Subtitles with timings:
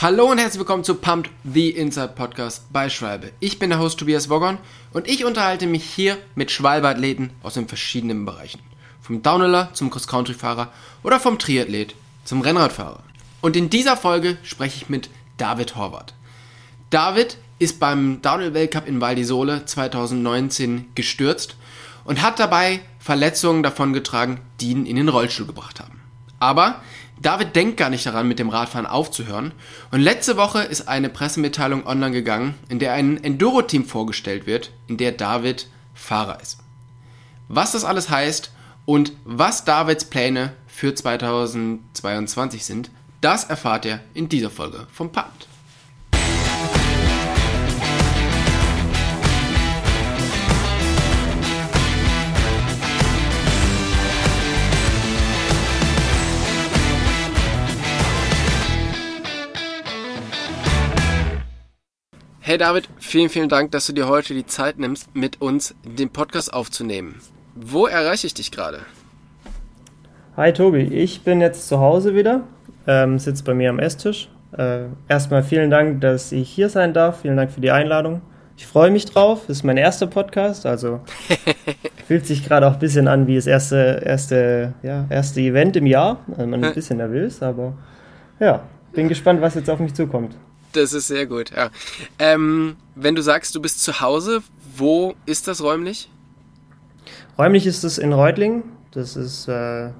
[0.00, 3.32] Hallo und herzlich willkommen zu Pumped the Inside Podcast bei Schwalbe.
[3.40, 4.58] Ich bin der Host Tobias Woggon
[4.92, 8.60] und ich unterhalte mich hier mit Schwalbe-Athleten aus den verschiedenen Bereichen.
[9.00, 10.70] Vom Downhiller zum Cross-Country-Fahrer
[11.02, 13.02] oder vom Triathlet zum Rennradfahrer.
[13.40, 16.14] Und in dieser Folge spreche ich mit David Horvath.
[16.90, 21.56] David ist beim Downhill-Weltcup in Val di Sole 2019 gestürzt
[22.04, 25.98] und hat dabei Verletzungen davongetragen, die ihn in den Rollstuhl gebracht haben.
[26.38, 26.82] Aber
[27.20, 29.52] David denkt gar nicht daran, mit dem Radfahren aufzuhören.
[29.90, 34.96] Und letzte Woche ist eine Pressemitteilung online gegangen, in der ein Enduro-Team vorgestellt wird, in
[34.96, 36.58] der David Fahrer ist.
[37.48, 38.52] Was das alles heißt
[38.84, 42.90] und was Davids Pläne für 2022 sind,
[43.20, 45.48] das erfahrt ihr in dieser Folge vom Pumped.
[62.48, 66.08] Hey David, vielen, vielen Dank, dass du dir heute die Zeit nimmst, mit uns den
[66.08, 67.20] Podcast aufzunehmen.
[67.54, 68.78] Wo erreiche ich dich gerade?
[70.34, 72.44] Hi Tobi, ich bin jetzt zu Hause wieder,
[72.86, 74.30] ähm, sitze bei mir am Esstisch.
[74.56, 77.20] Äh, erstmal vielen Dank, dass ich hier sein darf.
[77.20, 78.22] Vielen Dank für die Einladung.
[78.56, 79.42] Ich freue mich drauf.
[79.46, 81.00] Das ist mein erster Podcast, also
[82.06, 85.84] fühlt sich gerade auch ein bisschen an wie das erste, erste, ja, erste Event im
[85.84, 86.24] Jahr.
[86.30, 87.74] Also man ist ein bisschen nervös, aber
[88.40, 88.62] ja,
[88.94, 90.34] bin gespannt, was jetzt auf mich zukommt.
[90.72, 91.70] Das ist sehr gut, ja.
[92.18, 94.42] Ähm, wenn du sagst, du bist zu Hause,
[94.76, 96.10] wo ist das räumlich?
[97.38, 98.64] Räumlich ist es in Reutlingen.
[98.90, 99.90] Das ist äh,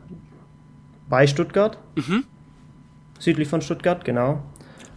[1.08, 1.78] bei Stuttgart.
[1.96, 2.24] Mhm.
[3.18, 4.42] Südlich von Stuttgart, genau.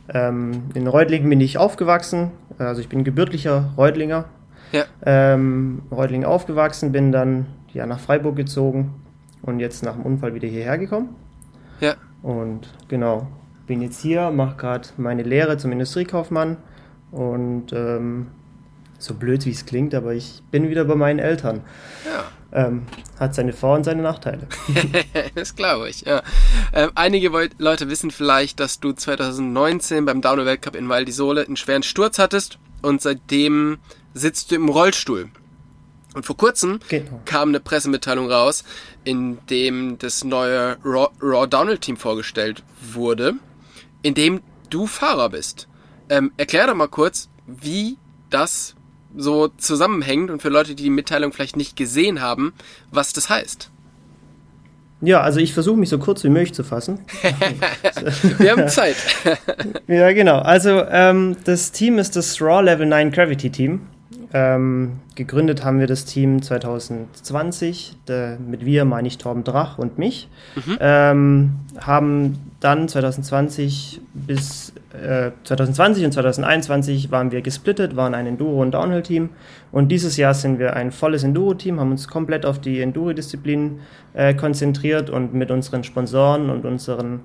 [0.10, 2.32] Ähm, in Reutlingen bin ich aufgewachsen.
[2.58, 4.26] Also ich bin gebürtlicher Reutlinger.
[4.72, 4.86] Ja.
[5.06, 8.94] Ähm, Reutlingen aufgewachsen, bin dann ja, nach Freiburg gezogen
[9.42, 11.16] und jetzt nach dem Unfall wieder hierher gekommen.
[11.80, 11.96] Ja.
[12.22, 13.28] Und genau,
[13.68, 16.58] bin jetzt hier, mache gerade meine Lehre zum Industriekaufmann
[17.12, 18.28] und ähm,
[19.00, 21.62] so blöd wie es klingt, aber ich bin wieder bei meinen Eltern.
[22.06, 22.24] Ja.
[22.54, 22.84] Ähm,
[23.18, 24.48] hat seine Vor- und seine Nachteile.
[25.36, 26.22] das glaube ich, ja.
[26.74, 31.46] Ähm, einige Leute wissen vielleicht, dass du 2019 beim Downhill Weltcup in Val di Sole
[31.46, 33.78] einen schweren Sturz hattest und seitdem
[34.14, 35.30] sitzt du im Rollstuhl.
[36.14, 37.22] Und vor kurzem genau.
[37.24, 38.66] kam eine Pressemitteilung raus,
[39.06, 43.36] in dem das neue Raw, Raw Downhill Team vorgestellt wurde
[44.02, 45.68] in dem du Fahrer bist.
[46.10, 47.98] Ähm, erklär doch mal kurz, wie
[48.30, 48.76] das
[49.16, 52.54] so zusammenhängt und für Leute, die die Mitteilung vielleicht nicht gesehen haben,
[52.92, 53.70] was das heißt.
[55.02, 57.00] Ja, also ich versuche mich so kurz wie möglich zu fassen.
[58.38, 58.96] Wir haben Zeit.
[59.88, 60.40] ja, genau.
[60.40, 63.88] Also ähm, das Team ist das Raw Level 9 Gravity Team.
[64.34, 67.98] Ähm, gegründet haben wir das Team 2020.
[68.06, 70.30] Da, mit wir meine ich Torben Drach und mich.
[70.56, 70.78] Mhm.
[70.80, 78.62] Ähm, haben dann 2020 bis äh, 2020 und 2021 waren wir gesplittet, waren ein Enduro-
[78.62, 79.30] und Downhill-Team.
[79.72, 83.80] Und dieses Jahr sind wir ein volles Enduro-Team, haben uns komplett auf die Enduro-Disziplin
[84.14, 87.22] äh, konzentriert und mit unseren Sponsoren und unseren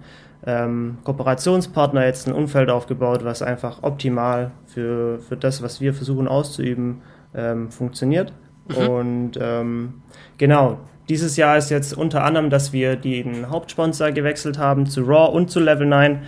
[0.46, 6.28] ähm, Kooperationspartner jetzt ein Umfeld aufgebaut, was einfach optimal für, für das, was wir versuchen
[6.28, 7.02] auszuüben,
[7.34, 8.32] ähm, funktioniert.
[8.68, 8.88] Mhm.
[8.88, 9.94] Und ähm,
[10.38, 15.36] genau, dieses Jahr ist jetzt unter anderem, dass wir den Hauptsponsor gewechselt haben zu Raw
[15.36, 16.22] und zu Level 9.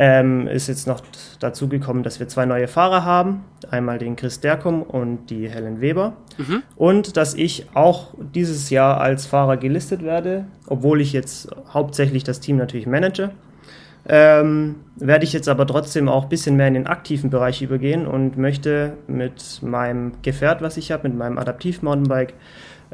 [0.00, 1.02] Ähm, ist jetzt noch
[1.40, 3.44] dazu gekommen, dass wir zwei neue Fahrer haben.
[3.70, 6.12] Einmal den Chris Derkum und die Helen Weber.
[6.36, 6.62] Mhm.
[6.76, 12.38] Und dass ich auch dieses Jahr als Fahrer gelistet werde, obwohl ich jetzt hauptsächlich das
[12.40, 13.30] Team natürlich manage.
[14.08, 18.06] Ähm, werde ich jetzt aber trotzdem auch ein bisschen mehr in den aktiven Bereich übergehen
[18.06, 22.32] und möchte mit meinem Gefährt, was ich habe, mit meinem Adaptiv-Mountainbike,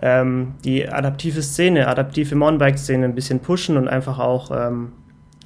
[0.03, 4.93] ähm, die adaptive Szene, adaptive Mountainbike-Szene ein bisschen pushen und einfach auch ähm,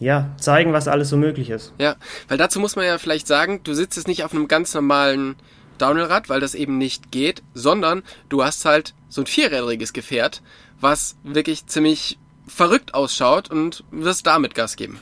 [0.01, 1.75] ja, zeigen, was alles so möglich ist.
[1.79, 1.97] Ja,
[2.29, 5.37] weil dazu muss man ja vielleicht sagen, du sitzt jetzt nicht auf einem ganz normalen
[5.79, 10.43] Downhill-Rad, weil das eben nicht geht, sondern du hast halt so ein vierrädriges Gefährt,
[10.81, 14.99] was wirklich ziemlich verrückt ausschaut und wirst damit Gas geben.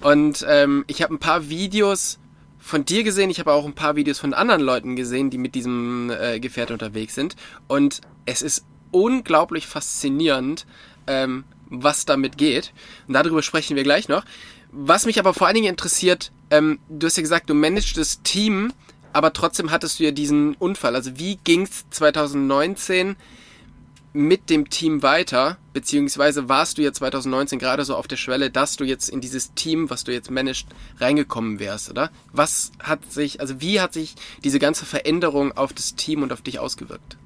[0.00, 2.18] Und ähm, ich habe ein paar Videos
[2.58, 5.54] von dir gesehen, ich habe auch ein paar Videos von anderen Leuten gesehen, die mit
[5.54, 7.36] diesem äh, Gefährt unterwegs sind.
[7.68, 10.66] Und es ist unglaublich faszinierend,
[11.06, 12.72] ähm, was damit geht.
[13.08, 14.24] Und darüber sprechen wir gleich noch.
[14.72, 18.22] Was mich aber vor allen Dingen interessiert, ähm, du hast ja gesagt, du managst das
[18.22, 18.72] Team,
[19.12, 20.94] aber trotzdem hattest du ja diesen Unfall.
[20.94, 23.16] Also wie ging's 2019
[24.12, 28.76] mit dem Team weiter, beziehungsweise warst du ja 2019 gerade so auf der Schwelle, dass
[28.76, 30.66] du jetzt in dieses Team, was du jetzt managst,
[30.98, 32.10] reingekommen wärst, oder?
[32.32, 36.42] Was hat sich, also wie hat sich diese ganze Veränderung auf das Team und auf
[36.42, 37.16] dich ausgewirkt?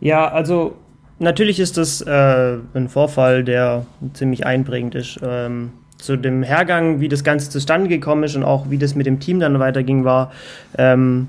[0.00, 0.76] Ja, also
[1.18, 5.20] natürlich ist das äh, ein Vorfall, der ziemlich einprägend ist.
[5.22, 9.06] Ähm, zu dem Hergang, wie das Ganze zustande gekommen ist und auch wie das mit
[9.06, 10.32] dem Team dann weiterging, war,
[10.78, 11.28] ähm,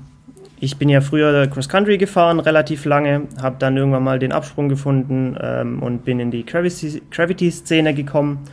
[0.62, 4.68] ich bin ja früher Cross Country gefahren, relativ lange, habe dann irgendwann mal den Absprung
[4.68, 8.44] gefunden ähm, und bin in die Gravity-Szene gekommen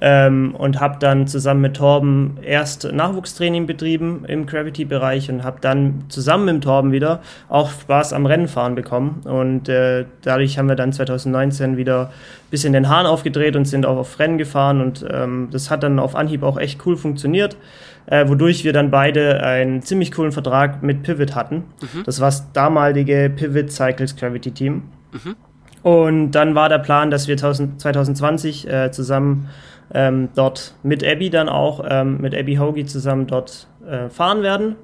[0.00, 6.04] ähm, und habe dann zusammen mit Torben erst Nachwuchstraining betrieben im Gravity-Bereich und habe dann
[6.08, 7.20] zusammen mit Torben wieder
[7.50, 9.20] auch Spaß am Rennenfahren bekommen.
[9.24, 13.84] Und äh, dadurch haben wir dann 2019 wieder ein bisschen den Hahn aufgedreht und sind
[13.84, 17.58] auch auf Rennen gefahren und ähm, das hat dann auf Anhieb auch echt cool funktioniert.
[18.06, 21.64] Äh, wodurch wir dann beide einen ziemlich coolen Vertrag mit Pivot hatten.
[21.80, 22.02] Mhm.
[22.04, 24.82] Das war das damalige Pivot Cycles Gravity Team.
[25.12, 25.36] Mhm.
[25.82, 29.48] Und dann war der Plan, dass wir 2020 äh, zusammen
[29.94, 34.76] ähm, dort mit Abby dann auch, ähm, mit Abby Hoagie zusammen dort äh, fahren werden.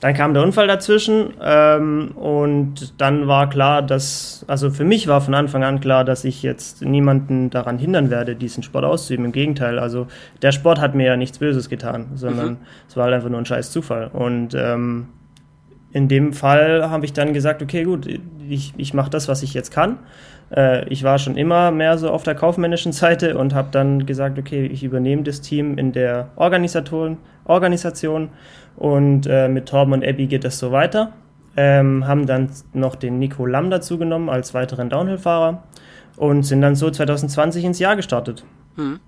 [0.00, 5.20] Dann kam der Unfall dazwischen ähm, und dann war klar, dass, also für mich war
[5.20, 9.24] von Anfang an klar, dass ich jetzt niemanden daran hindern werde, diesen Sport auszuüben.
[9.24, 10.06] Im Gegenteil, also
[10.40, 12.56] der Sport hat mir ja nichts Böses getan, sondern mhm.
[12.88, 14.08] es war halt einfach nur ein scheiß Zufall.
[14.12, 15.08] Und ähm,
[15.90, 18.06] in dem Fall habe ich dann gesagt, okay, gut,
[18.48, 19.98] ich, ich mache das, was ich jetzt kann.
[20.54, 24.38] Äh, ich war schon immer mehr so auf der kaufmännischen Seite und habe dann gesagt,
[24.38, 28.28] okay, ich übernehme das Team in der Organisation, Organisation
[28.78, 31.12] und äh, mit Torben und Abby geht das so weiter.
[31.56, 35.64] Ähm, haben dann noch den Nico Lamm dazu genommen als weiteren Downhill-Fahrer
[36.16, 38.44] und sind dann so 2020 ins Jahr gestartet.
[38.76, 39.00] Hm.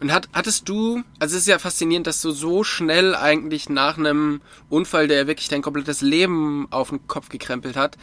[0.00, 3.96] Und hat, hattest du, also es ist ja faszinierend, dass du so schnell eigentlich nach
[3.96, 7.96] einem Unfall, der wirklich dein komplettes Leben auf den Kopf gekrempelt hat,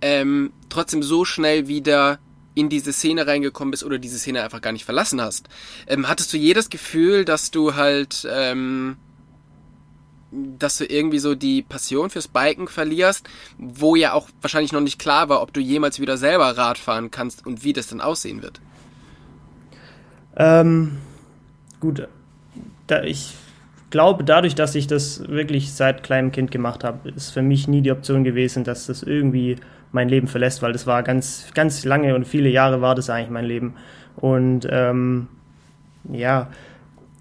[0.00, 2.20] ähm, trotzdem so schnell wieder
[2.54, 5.48] in diese Szene reingekommen bist oder diese Szene einfach gar nicht verlassen hast.
[5.88, 8.96] Ähm, hattest du jedes Gefühl, dass du halt, ähm,
[10.32, 13.28] dass du irgendwie so die Passion fürs Biken verlierst,
[13.58, 17.10] wo ja auch wahrscheinlich noch nicht klar war, ob du jemals wieder selber Rad fahren
[17.10, 18.60] kannst und wie das dann aussehen wird?
[20.36, 20.98] Ähm,
[21.80, 22.06] gut,
[22.86, 23.34] da ich
[23.90, 27.82] glaube, dadurch, dass ich das wirklich seit kleinem Kind gemacht habe, ist für mich nie
[27.82, 29.56] die Option gewesen, dass das irgendwie
[29.92, 33.30] mein Leben verlässt, weil das war ganz, ganz lange und viele Jahre war das eigentlich
[33.30, 33.74] mein Leben.
[34.16, 35.26] Und ähm,
[36.08, 36.48] ja,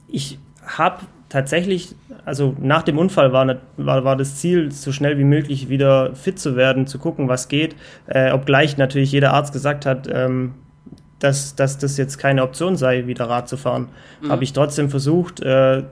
[0.07, 1.95] ich habe tatsächlich,
[2.25, 6.39] also nach dem Unfall war, war, war das Ziel, so schnell wie möglich wieder fit
[6.39, 7.75] zu werden, zu gucken, was geht.
[8.07, 10.55] Äh, obgleich natürlich jeder Arzt gesagt hat, ähm,
[11.19, 13.89] dass, dass das jetzt keine Option sei, wieder Rad zu fahren.
[14.21, 14.29] Mhm.
[14.31, 15.83] Habe ich trotzdem versucht, äh,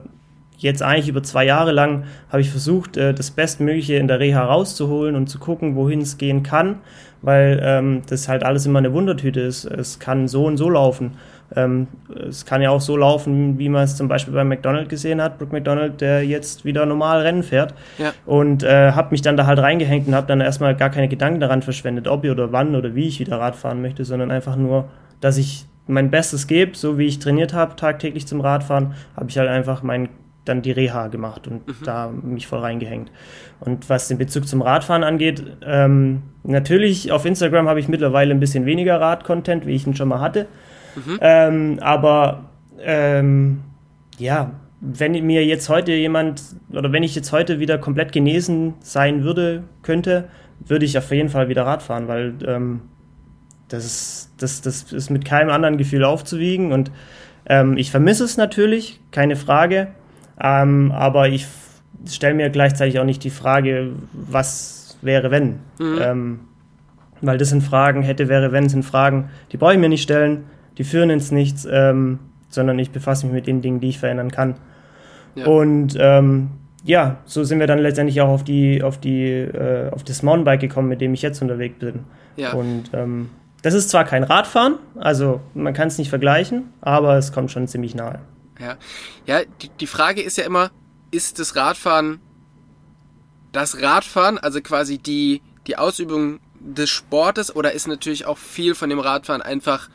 [0.56, 4.44] jetzt eigentlich über zwei Jahre lang, habe ich versucht, äh, das Bestmögliche in der Reha
[4.44, 6.76] rauszuholen und zu gucken, wohin es gehen kann,
[7.22, 9.64] weil ähm, das halt alles immer eine Wundertüte ist.
[9.64, 11.12] Es kann so und so laufen.
[11.56, 11.86] Ähm,
[12.28, 15.38] es kann ja auch so laufen, wie man es zum Beispiel bei McDonald gesehen hat,
[15.38, 17.74] Brooke McDonald, der jetzt wieder normal Rennen fährt.
[17.98, 18.12] Ja.
[18.26, 21.40] Und äh, habe mich dann da halt reingehängt und habe dann erstmal gar keine Gedanken
[21.40, 24.56] daran verschwendet, ob ich oder wann oder wie ich wieder Rad fahren möchte, sondern einfach
[24.56, 24.88] nur
[25.20, 29.38] dass ich mein Bestes gebe, so wie ich trainiert habe, tagtäglich zum Radfahren, habe ich
[29.38, 30.08] halt einfach mein
[30.44, 31.84] dann die Reha gemacht und mhm.
[31.84, 33.10] da mich voll reingehängt.
[33.60, 38.40] Und was den Bezug zum Radfahren angeht, ähm, natürlich auf Instagram habe ich mittlerweile ein
[38.40, 40.46] bisschen weniger Rad-Content, wie ich ihn schon mal hatte.
[41.06, 41.18] Mhm.
[41.20, 42.50] Ähm, aber
[42.80, 43.60] ähm,
[44.18, 49.24] ja, wenn mir jetzt heute jemand oder wenn ich jetzt heute wieder komplett genesen sein
[49.24, 50.28] würde, könnte,
[50.64, 52.80] würde ich auf jeden Fall wieder Radfahren, weil ähm,
[53.68, 56.90] das ist, das, das ist mit keinem anderen Gefühl aufzuwiegen und
[57.46, 59.88] ähm, ich vermisse es natürlich, keine Frage,
[60.40, 61.46] ähm, aber ich
[62.06, 65.60] stelle mir gleichzeitig auch nicht die Frage, was wäre, wenn.
[65.78, 65.98] Mhm.
[66.00, 66.40] Ähm,
[67.20, 70.44] weil das sind Fragen, hätte, wäre, wenn, sind Fragen, die brauche ich mir nicht stellen,
[70.78, 72.18] die führen ins Nichts, ähm,
[72.48, 74.56] sondern ich befasse mich mit den Dingen, die ich verändern kann.
[75.34, 75.46] Ja.
[75.46, 76.50] Und ähm,
[76.84, 80.60] ja, so sind wir dann letztendlich auch auf die, auf die, äh, auf das Mountainbike
[80.60, 82.04] gekommen, mit dem ich jetzt unterwegs bin.
[82.36, 82.52] Ja.
[82.52, 83.30] Und ähm,
[83.62, 87.66] das ist zwar kein Radfahren, also man kann es nicht vergleichen, aber es kommt schon
[87.66, 88.20] ziemlich nahe.
[88.60, 88.76] Ja,
[89.26, 90.70] ja die, die Frage ist ja immer,
[91.10, 92.20] ist das Radfahren
[93.52, 98.90] das Radfahren, also quasi die, die Ausübung des Sportes, oder ist natürlich auch viel von
[98.90, 99.88] dem Radfahren einfach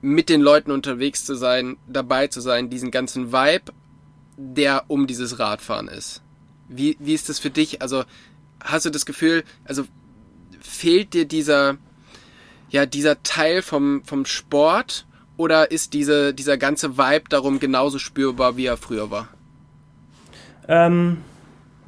[0.00, 3.72] mit den Leuten unterwegs zu sein, dabei zu sein, diesen ganzen Vibe,
[4.36, 6.22] der um dieses Radfahren ist.
[6.68, 7.82] Wie, wie ist das für dich?
[7.82, 8.04] Also
[8.62, 9.84] hast du das Gefühl, also
[10.60, 11.78] fehlt dir dieser,
[12.70, 18.56] ja dieser Teil vom, vom Sport oder ist diese, dieser ganze Vibe darum genauso spürbar,
[18.56, 19.28] wie er früher war?
[20.68, 21.18] Ähm,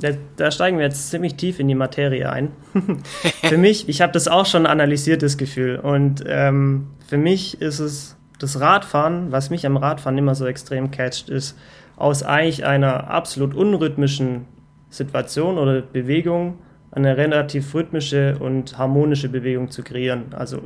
[0.01, 2.53] da, da, steigen wir jetzt ziemlich tief in die Materie ein.
[3.43, 5.79] für mich, ich habe das auch schon analysiert, das Gefühl.
[5.79, 10.93] Und ähm, für mich ist es das Radfahren, was mich am Radfahren immer so extrem
[10.93, 11.59] catcht, ist
[11.97, 14.47] aus eigentlich einer absolut unrhythmischen
[14.91, 16.59] Situation oder Bewegung
[16.93, 20.27] eine relativ rhythmische und harmonische Bewegung zu kreieren.
[20.31, 20.63] Also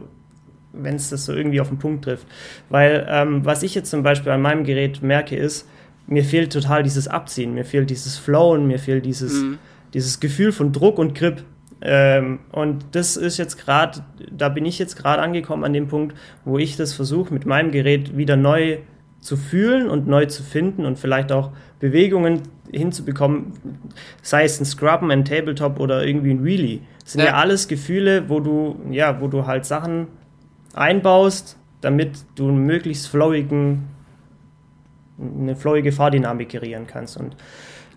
[0.75, 2.27] wenn es das so irgendwie auf den Punkt trifft.
[2.69, 5.67] Weil ähm, was ich jetzt zum Beispiel an meinem Gerät merke, ist,
[6.07, 9.59] mir fehlt total dieses Abziehen, mir fehlt dieses Flowen, mir fehlt dieses, mhm.
[9.95, 11.43] dieses Gefühl von Druck und Grip.
[11.85, 16.17] Ähm, und das ist jetzt gerade, da bin ich jetzt gerade angekommen an dem Punkt,
[16.45, 18.79] wo ich das versuche, mit meinem Gerät wieder neu
[19.21, 21.50] zu fühlen und neu zu finden und vielleicht auch
[21.81, 23.53] Bewegungen hinzubekommen,
[24.23, 26.81] sei es ein Scrubben, ein Tabletop oder irgendwie ein Wheelie.
[27.03, 27.29] Das sind ja.
[27.29, 30.09] ja alles Gefühle, wo du, ja, wo du halt Sachen
[30.75, 33.88] einbaust, damit du einen möglichst flowigen,
[35.19, 37.19] eine flowige Fahrdynamik kreieren kannst.
[37.19, 37.37] Und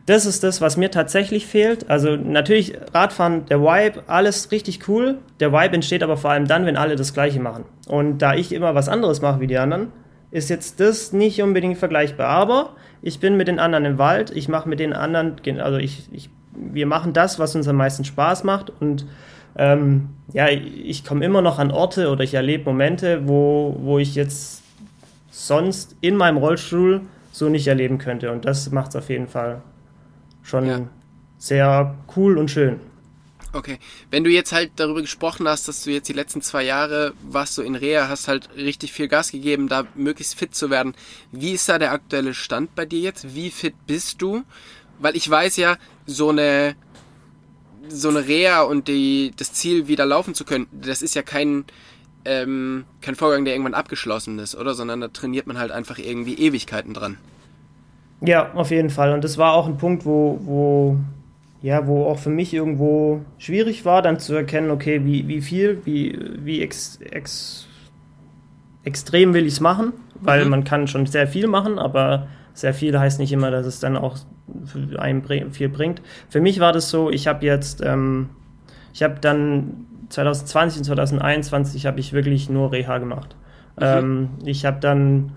[0.08, 1.90] das ist das, was mir tatsächlich fehlt.
[1.90, 5.18] Also natürlich Radfahren, der Vibe, alles richtig cool.
[5.42, 7.66] Der Vibe entsteht aber vor allem dann, wenn alle das Gleiche machen.
[7.88, 9.92] Und da ich immer was anderes mache wie die anderen,
[10.32, 12.30] ist jetzt das nicht unbedingt vergleichbar.
[12.30, 12.70] Aber
[13.02, 16.30] ich bin mit den anderen im Wald, ich mache mit den anderen, also ich, ich,
[16.54, 19.06] wir machen das, was uns am meisten Spaß macht und
[19.58, 24.16] ähm, ja, ich komme immer noch an Orte oder ich erlebe Momente, wo, wo ich
[24.16, 24.64] jetzt
[25.32, 27.02] sonst in meinem Rollstuhl
[27.34, 28.32] so nicht erleben könnte.
[28.32, 29.62] Und das macht es auf jeden Fall
[30.48, 30.88] schon ja.
[31.38, 32.80] sehr cool und schön.
[33.54, 33.80] Okay,
[34.12, 37.56] wenn du jetzt halt darüber gesprochen hast, dass du jetzt die letzten zwei Jahre warst
[37.56, 40.96] so in Reha, hast halt richtig viel Gas gegeben, da möglichst fit zu werden.
[41.32, 43.36] Wie ist da der aktuelle Stand bei dir jetzt?
[43.36, 44.44] Wie fit bist du?
[45.00, 46.76] Weil ich weiß ja, so eine
[47.90, 51.64] so eine Reha und die, das Ziel wieder laufen zu können, das ist ja kein
[52.26, 54.74] ähm, kein Vorgang, der irgendwann abgeschlossen ist, oder?
[54.74, 57.18] Sondern da trainiert man halt einfach irgendwie Ewigkeiten dran.
[58.22, 59.14] Ja, auf jeden Fall.
[59.14, 60.98] Und das war auch ein Punkt, wo, wo,
[61.62, 65.82] ja, wo auch für mich irgendwo schwierig war, dann zu erkennen, okay, wie, wie viel,
[65.86, 67.68] wie, wie ex, ex,
[68.84, 70.52] extrem will ich es machen, weil mhm.
[70.52, 73.96] man kann schon sehr viel machen, aber sehr viel heißt nicht immer, dass es dann
[73.96, 74.18] auch
[74.66, 76.02] für einen viel bringt.
[76.30, 78.30] Für mich war das so, ich habe jetzt, ähm,
[78.94, 83.36] ich habe dann 2020 und 2021 habe ich wirklich nur Reha gemacht.
[83.76, 83.84] Mhm.
[83.86, 85.34] Ähm, ich habe dann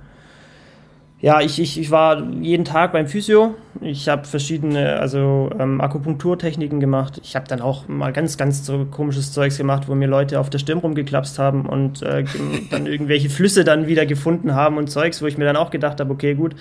[1.22, 3.54] ja, ich, ich, ich war jeden Tag beim Physio.
[3.82, 7.20] Ich habe verschiedene, also ähm, Akupunkturtechniken gemacht.
[7.22, 10.48] Ich habe dann auch mal ganz, ganz so komisches Zeugs gemacht, wo mir Leute auf
[10.48, 12.24] der Stirn rumgeklapst haben und äh,
[12.70, 16.00] dann irgendwelche Flüsse dann wieder gefunden haben und Zeugs, wo ich mir dann auch gedacht
[16.00, 16.54] habe, okay, gut,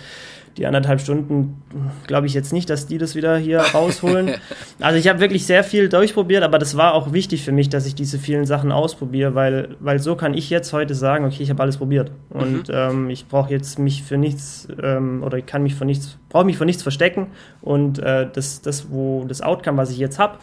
[0.57, 1.61] die anderthalb Stunden
[2.07, 4.31] glaube ich jetzt nicht, dass die das wieder hier rausholen.
[4.81, 7.85] Also ich habe wirklich sehr viel durchprobiert, aber das war auch wichtig für mich, dass
[7.85, 11.49] ich diese vielen Sachen ausprobiere, weil, weil so kann ich jetzt heute sagen, okay, ich
[11.49, 12.73] habe alles probiert und mhm.
[12.73, 16.45] ähm, ich brauche jetzt mich für nichts ähm, oder ich kann mich von nichts, brauche
[16.45, 17.27] mich von nichts verstecken
[17.61, 20.37] und äh, das, das, wo das Outcome, was ich jetzt habe,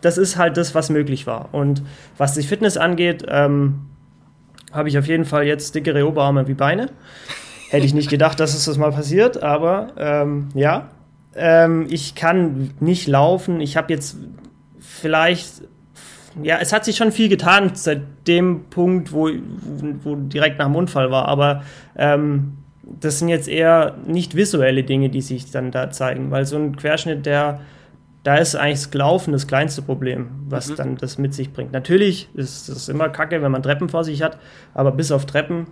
[0.00, 1.48] das ist halt das, was möglich war.
[1.52, 1.82] Und
[2.16, 3.86] was die Fitness angeht, ähm,
[4.72, 6.90] habe ich auf jeden Fall jetzt dickere Oberarme wie Beine.
[7.70, 10.88] Hätte ich nicht gedacht, dass es das mal passiert, aber ähm, ja.
[11.34, 13.60] Ähm, ich kann nicht laufen.
[13.60, 14.16] Ich habe jetzt
[14.80, 15.62] vielleicht,
[16.42, 19.30] ja, es hat sich schon viel getan seit dem Punkt, wo,
[20.02, 21.62] wo, direkt nach dem Unfall war, aber
[21.96, 26.56] ähm, das sind jetzt eher nicht visuelle Dinge, die sich dann da zeigen, weil so
[26.56, 27.60] ein Querschnitt, der
[28.24, 30.76] da ist eigentlich das Laufen das kleinste Problem, was mhm.
[30.76, 31.72] dann das mit sich bringt.
[31.72, 34.38] Natürlich ist es immer kacke, wenn man Treppen vor sich hat,
[34.74, 35.66] aber bis auf Treppen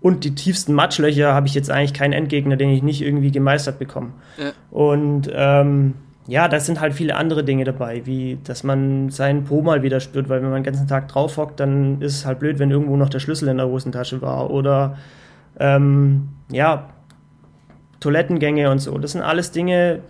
[0.00, 3.78] und die tiefsten Matschlöcher habe ich jetzt eigentlich keinen Endgegner, den ich nicht irgendwie gemeistert
[3.78, 4.12] bekomme.
[4.38, 4.52] Ja.
[4.70, 5.94] Und ähm,
[6.28, 10.00] ja, da sind halt viele andere Dinge dabei, wie dass man seinen Po mal wieder
[10.00, 12.70] spürt, weil wenn man den ganzen Tag drauf hockt, dann ist es halt blöd, wenn
[12.70, 14.50] irgendwo noch der Schlüssel in der Hosentasche war.
[14.50, 14.96] Oder
[15.58, 16.90] ähm, ja,
[18.00, 18.98] Toilettengänge und so.
[18.98, 20.00] Das sind alles Dinge,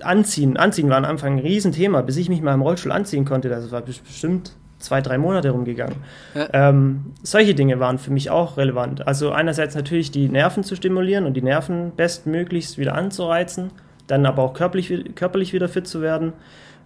[0.00, 0.56] Anziehen.
[0.56, 3.48] Anziehen war am Anfang ein Riesenthema, bis ich mich mal im Rollstuhl anziehen konnte.
[3.48, 4.52] Das war bestimmt
[4.84, 5.96] zwei, drei Monate rumgegangen.
[6.34, 6.48] Ja.
[6.52, 9.06] Ähm, solche Dinge waren für mich auch relevant.
[9.06, 13.70] Also einerseits natürlich die Nerven zu stimulieren und die Nerven bestmöglichst wieder anzureizen,
[14.06, 16.34] dann aber auch körperlich, körperlich wieder fit zu werden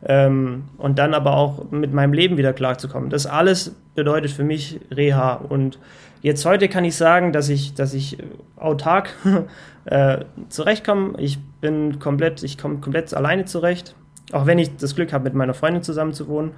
[0.05, 3.11] ähm, und dann aber auch mit meinem Leben wieder klarzukommen.
[3.11, 5.35] Das alles bedeutet für mich Reha.
[5.35, 5.78] Und
[6.23, 8.19] jetzt heute kann ich sagen, dass ich, dass ich
[8.57, 9.11] autark
[9.87, 11.14] äh, zurechtkomme.
[11.19, 13.95] Ich bin komplett, ich komme komplett alleine zurecht.
[14.33, 16.52] Auch wenn ich das Glück habe, mit meiner Freundin zusammen zu wohnen.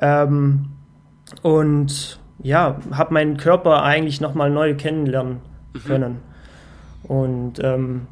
[0.00, 0.66] Ähm,
[1.42, 5.40] und ja, habe meinen Körper eigentlich nochmal neu kennenlernen
[5.72, 5.78] mhm.
[5.84, 6.12] können.
[6.12, 7.10] Mhm.
[7.10, 8.06] Und ähm,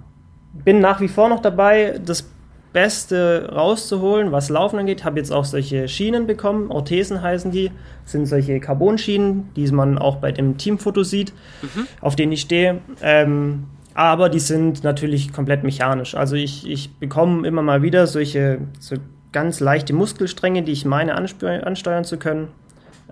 [0.52, 2.28] bin nach wie vor noch dabei, das
[2.72, 5.04] Beste rauszuholen, was Laufen angeht.
[5.04, 7.70] Habe jetzt auch solche Schienen bekommen, Orthesen heißen die.
[8.04, 11.86] Das sind solche Carbon-Schienen, die man auch bei dem Teamfoto sieht, mhm.
[12.00, 12.80] auf denen ich stehe.
[13.02, 13.64] Ähm,
[13.94, 16.14] aber die sind natürlich komplett mechanisch.
[16.14, 18.96] Also ich, ich bekomme immer mal wieder solche so
[19.32, 22.48] ganz leichte Muskelstränge, die ich meine ansteuern zu können.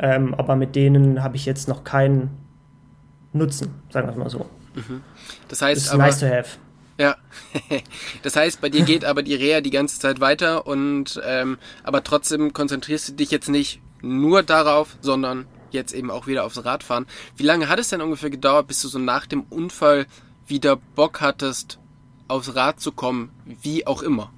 [0.02, 2.30] Ähm, aber mit denen habe ich jetzt noch keinen
[3.32, 4.46] Nutzen, sagen wir es mal so.
[4.74, 5.02] Mhm.
[5.48, 6.58] Das heißt, It's aber, nice to have.
[6.98, 7.16] Ja,
[8.22, 12.02] das heißt, bei dir geht aber die Reha die ganze Zeit weiter und ähm, aber
[12.02, 16.82] trotzdem konzentrierst du dich jetzt nicht nur darauf, sondern jetzt eben auch wieder aufs Rad
[16.82, 17.06] fahren.
[17.36, 20.06] Wie lange hat es denn ungefähr gedauert, bis du so nach dem Unfall
[20.46, 21.78] wieder Bock hattest,
[22.26, 24.30] aufs Rad zu kommen, wie auch immer?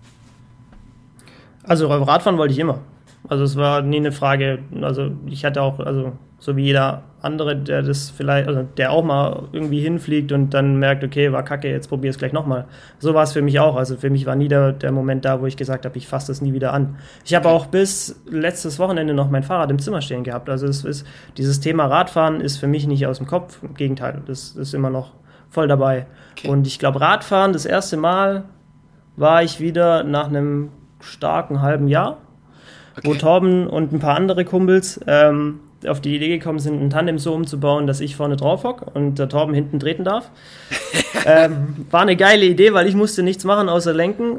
[1.62, 2.81] Also Radfahren wollte ich immer.
[3.32, 7.56] Also es war nie eine Frage, also ich hatte auch, also so wie jeder andere,
[7.56, 11.70] der das vielleicht, also der auch mal irgendwie hinfliegt und dann merkt, okay, war kacke,
[11.70, 12.66] jetzt probier es gleich nochmal.
[12.98, 13.76] So war es für mich auch.
[13.76, 16.26] Also für mich war nie der, der Moment da, wo ich gesagt habe, ich fasse
[16.26, 16.96] das nie wieder an.
[17.24, 20.50] Ich habe auch bis letztes Wochenende noch mein Fahrrad im Zimmer stehen gehabt.
[20.50, 21.06] Also es ist,
[21.38, 23.62] dieses Thema Radfahren ist für mich nicht aus dem Kopf.
[23.62, 25.12] Im Gegenteil, das ist immer noch
[25.48, 26.04] voll dabei.
[26.32, 26.48] Okay.
[26.48, 28.44] Und ich glaube, Radfahren, das erste Mal
[29.16, 30.68] war ich wieder nach einem
[31.00, 32.18] starken halben Jahr,
[32.96, 33.08] okay.
[33.08, 37.18] wo Torben und ein paar andere Kumpels ähm, auf die Idee gekommen sind, ein Tandem
[37.18, 40.30] so umzubauen, dass ich vorne drauf hocke und der Torben hinten treten darf.
[41.26, 44.38] ähm, war eine geile Idee, weil ich musste nichts machen außer lenken.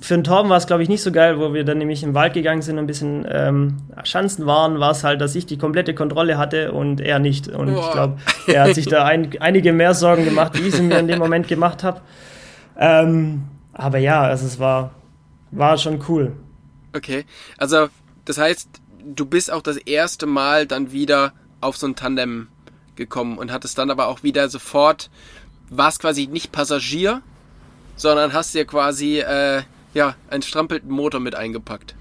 [0.00, 2.12] Für den Torben war es, glaube ich, nicht so geil, wo wir dann nämlich im
[2.12, 5.56] Wald gegangen sind und ein bisschen ähm, Schanzen waren, war es halt, dass ich die
[5.56, 7.48] komplette Kontrolle hatte und er nicht.
[7.48, 7.80] Und Boah.
[7.80, 10.98] ich glaube, er hat sich da ein, einige mehr Sorgen gemacht, wie ich sie mir
[10.98, 12.00] in dem Moment gemacht habe.
[12.78, 14.90] Ähm, aber ja, also es war,
[15.52, 16.32] war schon cool.
[16.94, 17.24] Okay,
[17.58, 17.88] also
[18.24, 18.68] das heißt,
[19.04, 22.48] du bist auch das erste Mal dann wieder auf so ein Tandem
[22.96, 25.10] gekommen und hattest dann aber auch wieder sofort,
[25.68, 27.22] warst quasi nicht Passagier,
[27.96, 31.94] sondern hast dir quasi äh, ja, einen strampelten Motor mit eingepackt.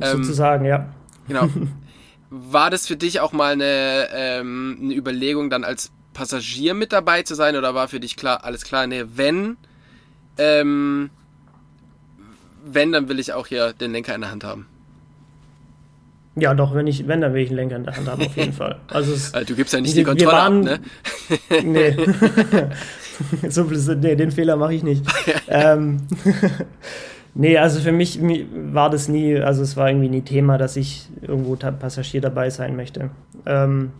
[0.00, 0.88] Ähm, Sozusagen, ja.
[1.28, 1.48] Genau.
[2.30, 7.22] War das für dich auch mal eine, ähm, eine Überlegung, dann als Passagier mit dabei
[7.22, 9.56] zu sein oder war für dich klar, alles klar, nee, wenn,
[10.38, 11.10] ähm,
[12.64, 14.66] wenn, dann will ich auch hier den Lenker in der Hand haben?
[16.36, 18.36] Ja, doch, wenn ich, wenn, dann will ich einen Lenker in der Hand haben, auf
[18.36, 18.80] jeden Fall.
[18.88, 20.80] Also, es, also du gibst ja nicht die, die Kontrolle waren, ab,
[21.52, 21.62] ne?
[21.64, 21.96] nee.
[23.48, 25.04] so, nee, den Fehler mache ich nicht.
[25.48, 25.98] ähm,
[27.34, 28.18] nee, also für mich
[28.52, 32.74] war das nie, also es war irgendwie nie Thema, dass ich irgendwo Passagier dabei sein
[32.74, 33.10] möchte.
[33.46, 33.92] Ähm,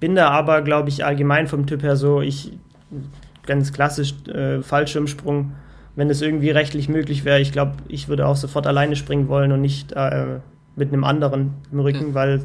[0.00, 2.52] bin da aber, glaube ich, allgemein vom Typ her so, ich,
[3.44, 5.52] ganz klassisch äh, Fallschirmsprung,
[5.96, 9.52] wenn es irgendwie rechtlich möglich wäre, ich glaube, ich würde auch sofort alleine springen wollen
[9.52, 10.40] und nicht äh,
[10.76, 12.14] mit einem anderen im Rücken, mhm.
[12.14, 12.42] weil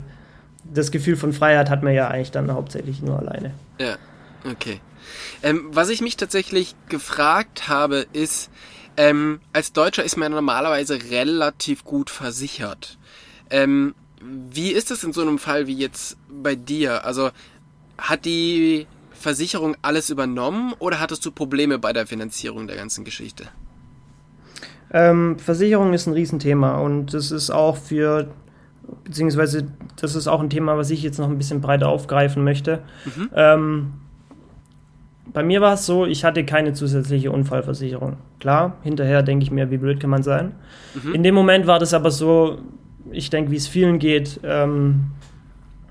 [0.72, 3.54] das Gefühl von Freiheit hat man ja eigentlich dann hauptsächlich nur alleine.
[3.80, 3.98] Ja,
[4.50, 4.80] okay.
[5.42, 8.52] Ähm, was ich mich tatsächlich gefragt habe, ist,
[8.98, 12.98] ähm, als Deutscher ist man normalerweise relativ gut versichert.
[13.50, 17.06] Ähm, wie ist es in so einem Fall wie jetzt bei dir?
[17.06, 17.32] Also
[17.98, 18.86] hat die
[19.20, 23.46] Versicherung alles übernommen oder hattest du Probleme bei der Finanzierung der ganzen Geschichte?
[24.92, 28.30] Ähm, Versicherung ist ein Riesenthema und das ist auch für,
[29.04, 32.82] beziehungsweise das ist auch ein Thema, was ich jetzt noch ein bisschen breiter aufgreifen möchte.
[33.06, 33.30] Mhm.
[33.36, 33.94] Ähm,
[35.32, 38.18] bei mir war es so, ich hatte keine zusätzliche Unfallversicherung.
[38.40, 40.54] Klar, hinterher denke ich mir, wie blöd kann man sein.
[40.96, 41.14] Mhm.
[41.14, 42.58] In dem Moment war das aber so,
[43.12, 44.40] ich denke, wie es vielen geht.
[44.44, 45.12] Ähm,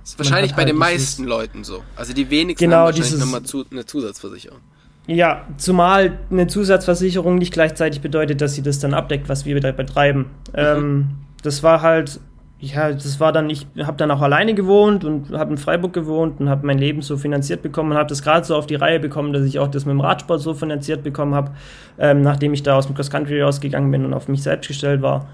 [0.08, 1.82] ist wahrscheinlich bei halt den meisten Leuten so.
[1.96, 4.58] Also die wenigsten genau, haben wahrscheinlich nochmal zu, eine Zusatzversicherung.
[5.06, 9.72] Ja, zumal eine Zusatzversicherung nicht gleichzeitig bedeutet, dass sie das dann abdeckt, was wir wieder
[9.72, 10.26] betreiben.
[10.52, 10.54] Mhm.
[10.54, 11.08] Ähm,
[11.42, 12.20] das war halt,
[12.58, 16.40] ja, das war dann, ich habe dann auch alleine gewohnt und habe in Freiburg gewohnt
[16.40, 19.00] und habe mein Leben so finanziert bekommen und habe das gerade so auf die Reihe
[19.00, 21.52] bekommen, dass ich auch das mit dem Radsport so finanziert bekommen habe,
[21.98, 25.00] ähm, nachdem ich da aus dem Cross Country rausgegangen bin und auf mich selbst gestellt
[25.00, 25.28] war.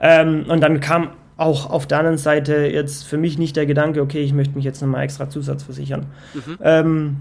[0.00, 4.02] Ähm, und dann kam auch auf der anderen Seite jetzt für mich nicht der Gedanke,
[4.02, 6.06] okay, ich möchte mich jetzt nochmal extra Zusatzversichern.
[6.34, 6.58] Mhm.
[6.62, 7.16] Ähm,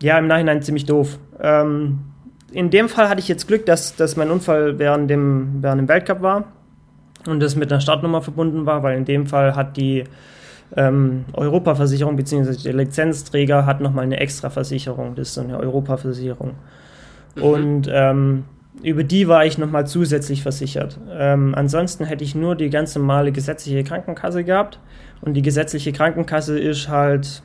[0.00, 1.18] ja, im Nachhinein ziemlich doof.
[1.40, 1.98] Ähm,
[2.50, 5.88] in dem Fall hatte ich jetzt Glück, dass, dass mein Unfall während dem, während dem
[5.88, 6.44] Weltcup war
[7.26, 10.04] und das mit einer Startnummer verbunden war, weil in dem Fall hat die
[10.76, 12.62] ähm, Europaversicherung bzw.
[12.62, 16.52] der Lizenzträger hat nochmal eine Extraversicherung, das ist so eine Europaversicherung.
[17.34, 17.42] Mhm.
[17.42, 18.44] Und ähm,
[18.82, 20.98] über die war ich nochmal zusätzlich versichert.
[21.10, 24.78] Ähm, ansonsten hätte ich nur die ganz normale gesetzliche Krankenkasse gehabt.
[25.20, 27.42] Und die gesetzliche Krankenkasse ist halt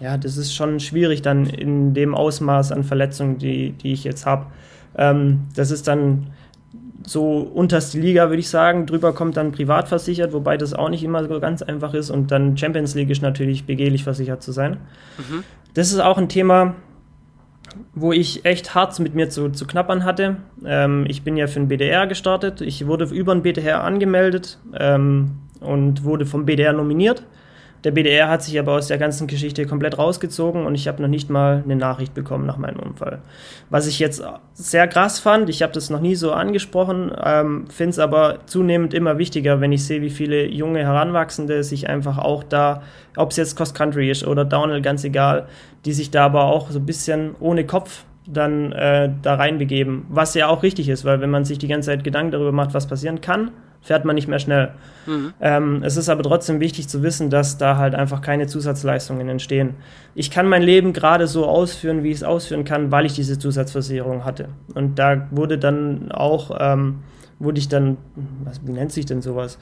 [0.00, 4.26] ja, das ist schon schwierig dann in dem Ausmaß an Verletzungen, die, die ich jetzt
[4.26, 4.46] habe.
[4.96, 6.28] Ähm, das ist dann
[7.02, 8.84] so unterste Liga, würde ich sagen.
[8.86, 12.10] Drüber kommt dann privat versichert, wobei das auch nicht immer so ganz einfach ist.
[12.10, 14.78] Und dann Champions League ist natürlich begehlich versichert zu sein.
[15.18, 15.44] Mhm.
[15.72, 16.74] Das ist auch ein Thema,
[17.96, 20.36] wo ich echt hart mit mir zu, zu knappern hatte.
[20.64, 22.60] Ähm, ich bin ja für den BDR gestartet.
[22.60, 27.24] Ich wurde über den BDR angemeldet ähm, und wurde vom BDR nominiert.
[27.84, 31.08] Der BDR hat sich aber aus der ganzen Geschichte komplett rausgezogen und ich habe noch
[31.08, 33.20] nicht mal eine Nachricht bekommen nach meinem Unfall.
[33.70, 37.90] Was ich jetzt sehr krass fand, ich habe das noch nie so angesprochen, ähm, finde
[37.90, 42.42] es aber zunehmend immer wichtiger, wenn ich sehe, wie viele junge Heranwachsende sich einfach auch
[42.42, 42.82] da,
[43.16, 45.46] ob es jetzt Cross Country ist oder Downhill, ganz egal,
[45.86, 50.34] die sich da aber auch so ein bisschen ohne Kopf dann äh, da reinbegeben, was
[50.34, 52.88] ja auch richtig ist, weil wenn man sich die ganze Zeit Gedanken darüber macht, was
[52.88, 54.72] passieren kann, fährt man nicht mehr schnell.
[55.06, 55.32] Mhm.
[55.40, 59.74] Ähm, es ist aber trotzdem wichtig zu wissen, dass da halt einfach keine Zusatzleistungen entstehen.
[60.16, 63.38] Ich kann mein Leben gerade so ausführen, wie ich es ausführen kann, weil ich diese
[63.38, 64.48] Zusatzversicherung hatte.
[64.74, 67.04] Und da wurde dann auch, ähm,
[67.38, 67.96] wurde ich dann,
[68.42, 69.58] was, wie nennt sich denn sowas?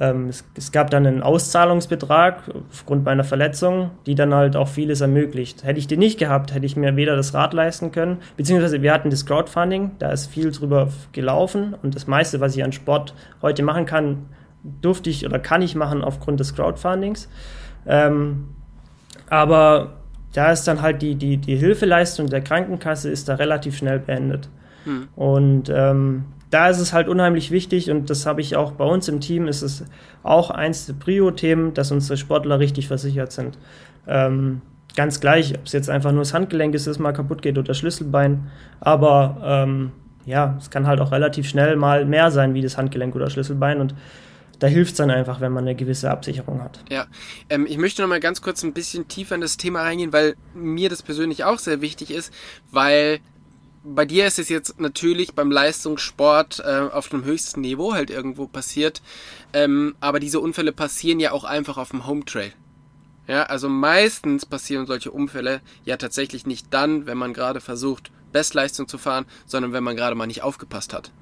[0.00, 5.00] Ähm, es, es, gab dann einen Auszahlungsbetrag aufgrund meiner Verletzung, die dann halt auch vieles
[5.00, 5.64] ermöglicht.
[5.64, 8.92] Hätte ich den nicht gehabt, hätte ich mir weder das Rad leisten können, beziehungsweise wir
[8.92, 13.14] hatten das Crowdfunding, da ist viel drüber gelaufen und das meiste, was ich an Sport
[13.42, 14.26] heute machen kann,
[14.80, 17.28] durfte ich oder kann ich machen aufgrund des Crowdfundings.
[17.86, 18.48] Ähm,
[19.28, 19.94] aber
[20.32, 24.48] da ist dann halt die, die, die Hilfeleistung der Krankenkasse ist da relativ schnell beendet.
[24.84, 25.08] Hm.
[25.16, 29.08] Und ähm, da ist es halt unheimlich wichtig und das habe ich auch bei uns
[29.08, 29.84] im Team, ist es
[30.22, 33.58] auch eins der Prio-Themen, dass unsere Sportler richtig versichert sind.
[34.06, 34.62] Ähm,
[34.96, 37.68] ganz gleich, ob es jetzt einfach nur das Handgelenk ist, das mal kaputt geht oder
[37.68, 39.92] das Schlüsselbein, aber ähm,
[40.24, 43.80] ja, es kann halt auch relativ schnell mal mehr sein wie das Handgelenk oder Schlüsselbein
[43.80, 43.94] und
[44.58, 46.82] da hilft es dann einfach, wenn man eine gewisse Absicherung hat.
[46.90, 47.06] Ja,
[47.48, 50.34] ähm, ich möchte noch mal ganz kurz ein bisschen tiefer in das Thema reingehen, weil
[50.54, 52.32] mir das persönlich auch sehr wichtig ist,
[52.70, 53.20] weil
[53.84, 58.46] bei dir ist es jetzt natürlich beim Leistungssport äh, auf einem höchsten Niveau halt irgendwo
[58.46, 59.02] passiert.
[59.52, 62.52] Ähm, aber diese Unfälle passieren ja auch einfach auf dem Home Trail.
[63.26, 68.88] Ja, also meistens passieren solche Unfälle ja tatsächlich nicht dann, wenn man gerade versucht, Bestleistung
[68.88, 71.12] zu fahren, sondern wenn man gerade mal nicht aufgepasst hat.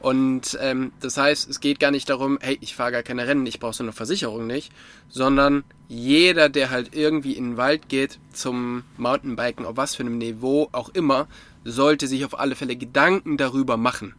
[0.00, 3.44] Und ähm, das heißt, es geht gar nicht darum, hey, ich fahre gar keine Rennen,
[3.44, 4.72] ich brauche so eine Versicherung nicht,
[5.10, 10.16] sondern jeder, der halt irgendwie in den Wald geht zum Mountainbiken, auf was für einem
[10.16, 11.28] Niveau auch immer,
[11.64, 14.14] sollte sich auf alle Fälle Gedanken darüber machen,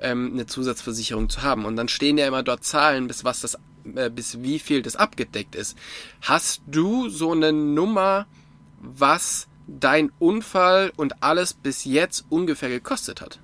[0.00, 1.64] ähm, eine Zusatzversicherung zu haben.
[1.64, 3.58] Und dann stehen ja immer dort Zahlen, bis was das,
[3.94, 5.76] äh, bis wie viel das abgedeckt ist.
[6.22, 8.26] Hast du so eine Nummer,
[8.80, 13.38] was dein Unfall und alles bis jetzt ungefähr gekostet hat?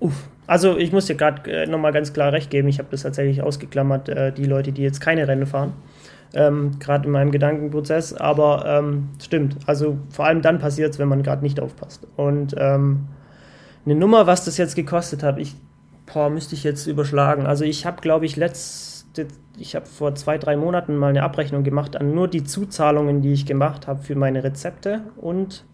[0.00, 0.14] Uff.
[0.46, 3.40] Also ich muss dir gerade äh, nochmal ganz klar recht geben, ich habe das tatsächlich
[3.40, 5.72] ausgeklammert, äh, die Leute, die jetzt keine Rennen fahren
[6.34, 8.12] ähm, gerade in meinem Gedankenprozess.
[8.14, 12.06] Aber ähm, stimmt, also vor allem dann passiert es, wenn man gerade nicht aufpasst.
[12.16, 13.06] Und ähm,
[13.84, 15.54] eine Nummer, was das jetzt gekostet hat, ich
[16.12, 17.46] boah, müsste ich jetzt überschlagen.
[17.46, 19.26] Also ich habe, glaube ich, letzte,
[19.58, 23.32] ich habe vor zwei, drei Monaten mal eine Abrechnung gemacht an nur die Zuzahlungen, die
[23.32, 25.64] ich gemacht habe für meine Rezepte und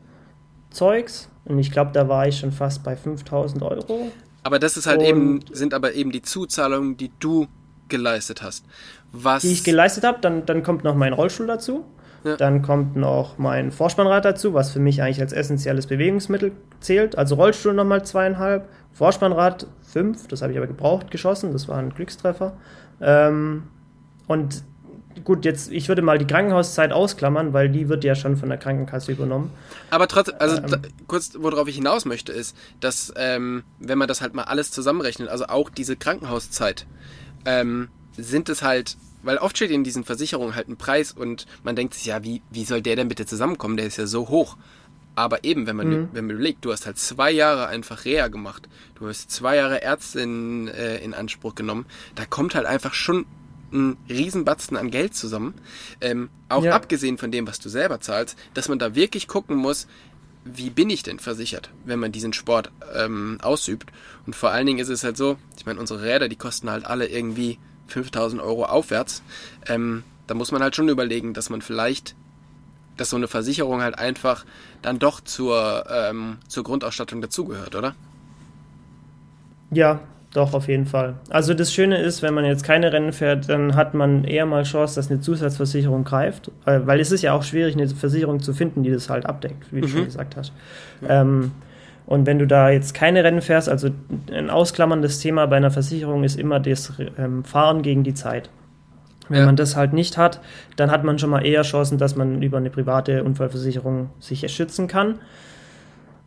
[0.70, 1.28] Zeugs.
[1.44, 4.10] Und ich glaube, da war ich schon fast bei 5000 Euro.
[4.42, 7.46] Aber das ist halt und eben, sind aber eben die Zuzahlungen, die du
[7.90, 8.64] geleistet hast.
[9.12, 11.84] Was die ich geleistet habe, dann, dann kommt noch mein Rollstuhl dazu.
[12.24, 12.36] Ja.
[12.36, 17.16] Dann kommt noch mein Vorspannrad dazu, was für mich eigentlich als essentielles Bewegungsmittel zählt.
[17.16, 21.90] Also Rollstuhl nochmal zweieinhalb, Vorspannrad fünf, das habe ich aber gebraucht geschossen, das war ein
[21.94, 22.56] Glückstreffer.
[23.00, 23.64] Ähm,
[24.26, 24.62] und
[25.24, 28.58] gut, jetzt, ich würde mal die Krankenhauszeit ausklammern, weil die wird ja schon von der
[28.58, 29.50] Krankenkasse übernommen.
[29.90, 34.08] Aber trotzdem, also ähm, da, kurz, worauf ich hinaus möchte, ist, dass, ähm, wenn man
[34.08, 36.86] das halt mal alles zusammenrechnet, also auch diese Krankenhauszeit,
[37.44, 41.76] ähm, sind es halt, weil oft steht in diesen Versicherungen halt ein Preis und man
[41.76, 43.76] denkt sich, ja, wie, wie soll der denn bitte zusammenkommen?
[43.76, 44.56] Der ist ja so hoch.
[45.14, 46.08] Aber eben, wenn man, mhm.
[46.12, 49.82] wenn man überlegt, du hast halt zwei Jahre einfach Reha gemacht, du hast zwei Jahre
[49.82, 53.26] Ärztin äh, in Anspruch genommen, da kommt halt einfach schon
[53.72, 55.54] ein Riesenbatzen an Geld zusammen.
[56.00, 56.74] Ähm, auch ja.
[56.74, 59.86] abgesehen von dem, was du selber zahlst, dass man da wirklich gucken muss,
[60.44, 63.90] wie bin ich denn versichert, wenn man diesen Sport ähm, ausübt.
[64.26, 66.86] Und vor allen Dingen ist es halt so, ich meine, unsere Räder, die kosten halt
[66.86, 69.22] alle irgendwie 5000 Euro aufwärts.
[69.66, 72.14] Ähm, da muss man halt schon überlegen, dass man vielleicht,
[72.96, 74.44] dass so eine Versicherung halt einfach
[74.80, 77.94] dann doch zur, ähm, zur Grundausstattung dazugehört, oder?
[79.70, 80.00] Ja,
[80.32, 81.14] doch, auf jeden Fall.
[81.28, 84.62] Also das Schöne ist, wenn man jetzt keine Rennen fährt, dann hat man eher mal
[84.62, 88.84] Chance, dass eine Zusatzversicherung greift, weil es ist ja auch schwierig, eine Versicherung zu finden,
[88.84, 89.90] die das halt abdeckt, wie du mhm.
[89.90, 90.52] schon gesagt hast.
[91.00, 91.22] Ja.
[91.22, 91.50] Ähm,
[92.06, 93.90] und wenn du da jetzt keine Rennen fährst, also
[94.32, 98.50] ein ausklammerndes Thema bei einer Versicherung ist immer das ähm, Fahren gegen die Zeit.
[99.28, 99.46] Wenn ja.
[99.46, 100.40] man das halt nicht hat,
[100.74, 104.88] dann hat man schon mal eher Chancen, dass man über eine private Unfallversicherung sich erschützen
[104.88, 105.20] kann.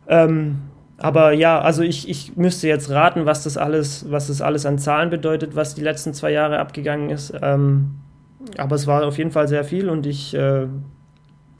[0.08, 0.62] Ähm,
[0.96, 4.78] aber ja, also ich, ich müsste jetzt raten, was das alles, was das alles an
[4.78, 7.32] Zahlen bedeutet, was die letzten zwei Jahre abgegangen ist.
[7.42, 7.96] Ähm,
[8.56, 10.66] aber es war auf jeden Fall sehr viel und ich äh,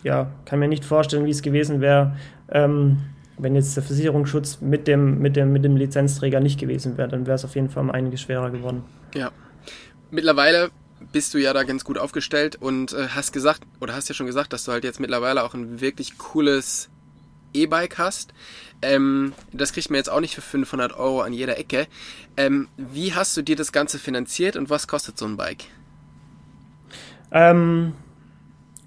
[0.02, 2.16] ja, kann mir nicht vorstellen, wie es gewesen wäre,
[2.50, 2.98] ähm,
[3.38, 7.08] wenn jetzt der Versicherungsschutz mit dem, mit dem, mit dem Lizenzträger nicht gewesen wäre.
[7.08, 8.84] Dann wäre es auf jeden Fall um einiges schwerer geworden.
[9.14, 9.32] Ja.
[10.10, 10.70] Mittlerweile
[11.10, 14.26] bist du ja da ganz gut aufgestellt und äh, hast gesagt, oder hast ja schon
[14.26, 16.90] gesagt, dass du halt jetzt mittlerweile auch ein wirklich cooles
[17.54, 18.34] E-Bike hast.
[18.84, 21.86] Ähm, das kriegt man jetzt auch nicht für 500 Euro an jeder Ecke.
[22.36, 25.64] Ähm, wie hast du dir das Ganze finanziert und was kostet so ein Bike?
[27.32, 27.94] Ähm,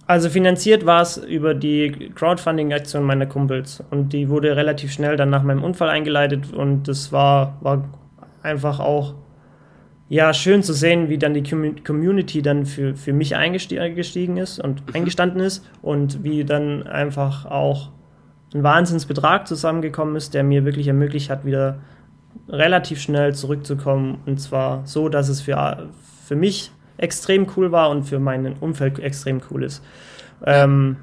[0.05, 5.29] also finanziert war es über die Crowdfunding-Aktion meiner Kumpels und die wurde relativ schnell dann
[5.29, 7.89] nach meinem Unfall eingeleitet und das war, war
[8.41, 9.15] einfach auch
[10.09, 14.87] ja, schön zu sehen, wie dann die Community dann für, für mich eingestiegen ist und
[14.87, 14.95] mhm.
[14.95, 17.89] eingestanden ist und wie dann einfach auch
[18.53, 21.79] ein Wahnsinnsbetrag zusammengekommen ist, der mir wirklich ermöglicht hat, wieder
[22.47, 24.19] relativ schnell zurückzukommen.
[24.25, 25.89] Und zwar so, dass es für,
[26.25, 29.83] für mich extrem cool war und für mein Umfeld extrem cool ist.
[30.45, 30.97] Ähm,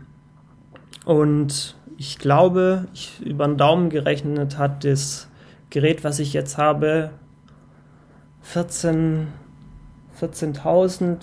[1.04, 5.28] und ich glaube, ich über den Daumen gerechnet hat das
[5.70, 7.10] Gerät, was ich jetzt habe,
[8.42, 9.28] 14
[10.20, 11.18] 14.000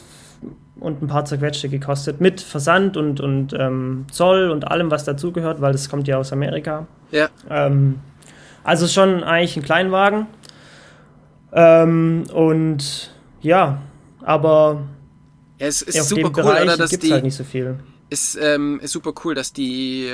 [0.81, 2.19] und ein paar zerquetschte gekostet.
[2.19, 6.33] Mit Versand und, und ähm, Zoll und allem, was dazugehört, weil das kommt ja aus
[6.33, 6.87] Amerika.
[7.11, 7.29] Ja.
[7.49, 7.99] Ähm,
[8.63, 10.25] also schon eigentlich ein Kleinwagen.
[11.53, 13.81] Ähm, und ja,
[14.23, 14.81] aber
[15.59, 17.77] ja, es ist super cool, Bereich oder, dass die, halt nicht so viel.
[18.09, 20.09] Ist, ähm, ist super cool, dass die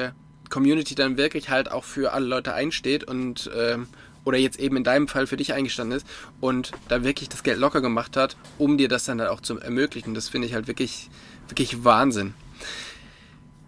[0.50, 3.88] Community dann wirklich halt auch für alle Leute einsteht und ähm,
[4.28, 6.08] oder jetzt eben in deinem Fall für dich eingestanden ist
[6.42, 9.58] und da wirklich das Geld locker gemacht hat, um dir das dann halt auch zu
[9.58, 10.14] ermöglichen.
[10.14, 11.10] Das finde ich halt wirklich,
[11.48, 12.34] wirklich Wahnsinn.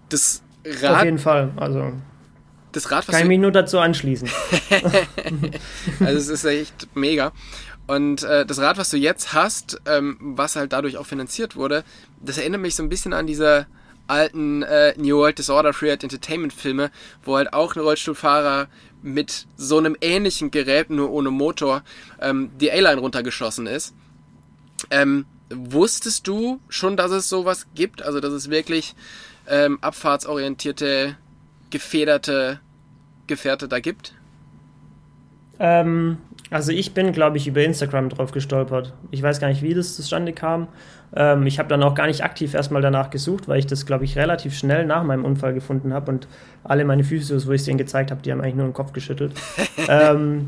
[0.10, 0.98] Das Rad.
[0.98, 1.54] Auf jeden Fall.
[1.56, 1.94] Also.
[2.74, 4.30] Das Rad, was kann ich mich nur dazu anschließen.
[6.02, 7.32] also es ist echt mega.
[7.88, 11.86] Und äh, das Rad, was du jetzt hast, ähm, was halt dadurch auch finanziert wurde,
[12.22, 13.66] das erinnert mich so ein bisschen an diese
[14.10, 16.92] alten äh, New World Disorder Free Entertainment Filme,
[17.24, 18.68] wo halt auch ein Rollstuhlfahrer
[19.02, 21.84] mit so einem ähnlichen Gerät, nur ohne Motor,
[22.20, 23.94] ähm, die A-Line runtergeschossen ist.
[24.92, 28.02] Ähm, wusstest du schon, dass es sowas gibt?
[28.02, 28.96] Also, dass es wirklich
[29.48, 31.18] ähm, abfahrtsorientierte,
[31.70, 32.60] gefederte
[33.28, 34.14] Gefährte da gibt?
[35.60, 36.18] Ähm,
[36.52, 38.94] also ich bin, glaube ich, über Instagram drauf gestolpert.
[39.12, 40.68] Ich weiß gar nicht, wie das zustande kam.
[41.16, 44.06] Ähm, ich habe dann auch gar nicht aktiv erstmal danach gesucht, weil ich das, glaube
[44.06, 46.28] ich, relativ schnell nach meinem Unfall gefunden habe und
[46.64, 48.94] alle meine Physios, wo ich es denen gezeigt habe, die haben eigentlich nur den Kopf
[48.94, 49.34] geschüttelt.
[49.90, 50.48] ähm,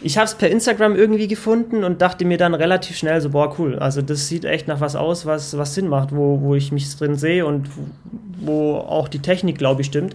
[0.00, 3.54] ich habe es per Instagram irgendwie gefunden und dachte mir dann relativ schnell so, boah,
[3.58, 6.70] cool, also das sieht echt nach was aus, was, was Sinn macht, wo, wo ich
[6.70, 7.68] mich drin sehe und
[8.40, 10.14] wo auch die Technik, glaube ich, stimmt.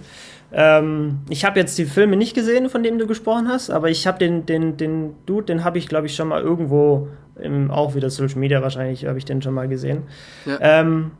[0.55, 4.05] Ähm, ich habe jetzt die Filme nicht gesehen, von denen du gesprochen hast, aber ich
[4.05, 7.07] habe den, den, den Dude, den habe ich, glaube ich, schon mal irgendwo,
[7.41, 10.03] im, auch wieder Social Media wahrscheinlich, habe ich den schon mal gesehen.
[10.45, 10.57] Ja.
[10.61, 11.11] Ähm,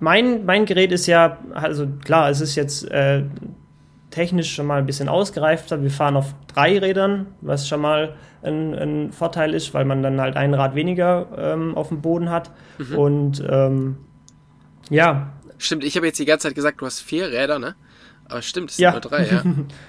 [0.00, 3.22] mein, mein Gerät ist ja, also klar, es ist jetzt äh,
[4.10, 5.80] technisch schon mal ein bisschen ausgereifter.
[5.82, 10.20] Wir fahren auf drei Rädern, was schon mal ein, ein Vorteil ist, weil man dann
[10.20, 12.50] halt ein Rad weniger ähm, auf dem Boden hat.
[12.78, 12.98] Mhm.
[12.98, 13.96] Und ähm,
[14.90, 15.32] ja.
[15.64, 17.74] Stimmt, ich habe jetzt die ganze Zeit gesagt, du hast vier Räder, ne?
[18.28, 18.92] Aber stimmt, es sind ja.
[18.92, 19.42] nur drei, ja.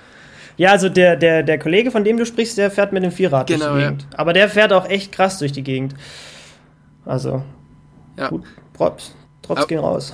[0.58, 3.48] ja, also der, der, der Kollege, von dem du sprichst, der fährt mit dem Vierrad
[3.48, 4.08] genau, durch die Gegend.
[4.12, 4.20] Ja.
[4.20, 5.94] Aber der fährt auch echt krass durch die Gegend.
[7.06, 7.44] Also,
[8.18, 8.30] ja.
[8.30, 9.16] gut, Props.
[9.42, 10.14] Props gehen raus.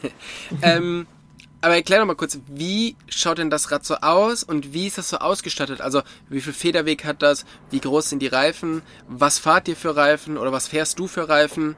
[0.62, 1.06] ähm,
[1.60, 4.98] aber erklär doch mal kurz, wie schaut denn das Rad so aus und wie ist
[4.98, 5.80] das so ausgestattet?
[5.80, 7.46] Also, wie viel Federweg hat das?
[7.70, 8.82] Wie groß sind die Reifen?
[9.08, 11.76] Was fahrt ihr für Reifen oder was fährst du für Reifen?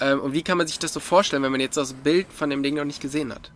[0.00, 2.50] Ähm, und wie kann man sich das so vorstellen, wenn man jetzt das Bild von
[2.50, 3.52] dem Ding noch nicht gesehen hat?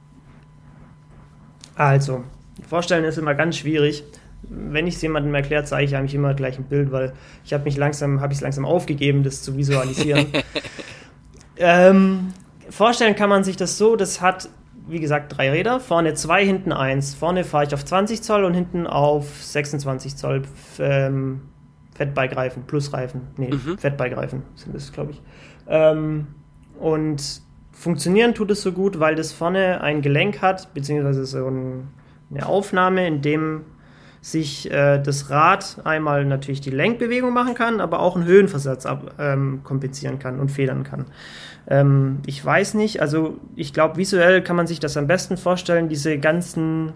[1.74, 2.24] Also,
[2.68, 4.05] vorstellen ist immer ganz schwierig.
[4.42, 7.12] Wenn ich es jemandem erkläre, zeige ich eigentlich immer gleich ein Bild, weil
[7.44, 10.26] ich habe mich langsam, habe ich es langsam aufgegeben, das zu visualisieren.
[11.57, 12.33] ähm,
[12.68, 14.48] vorstellen kann man sich das so, das hat,
[14.88, 17.14] wie gesagt, drei Räder, vorne zwei, hinten eins.
[17.14, 20.42] Vorne fahre ich auf 20 Zoll und hinten auf 26 Zoll
[20.81, 21.42] ähm,
[21.94, 23.78] Fettbike-Reifen, Plusreifen, nee, mhm.
[23.78, 25.22] Fettbike-Reifen sind das, glaube ich.
[25.72, 26.28] Ähm,
[26.78, 27.42] und
[27.82, 31.88] Funktionieren tut es so gut, weil das vorne ein Gelenk hat, beziehungsweise so ein,
[32.30, 33.62] eine Aufnahme, in dem
[34.20, 39.16] sich äh, das Rad einmal natürlich die Lenkbewegung machen kann, aber auch einen Höhenversatz ab,
[39.18, 41.06] ähm, kompensieren kann und federn kann.
[41.66, 45.88] Ähm, ich weiß nicht, also ich glaube, visuell kann man sich das am besten vorstellen,
[45.88, 46.92] diese ganzen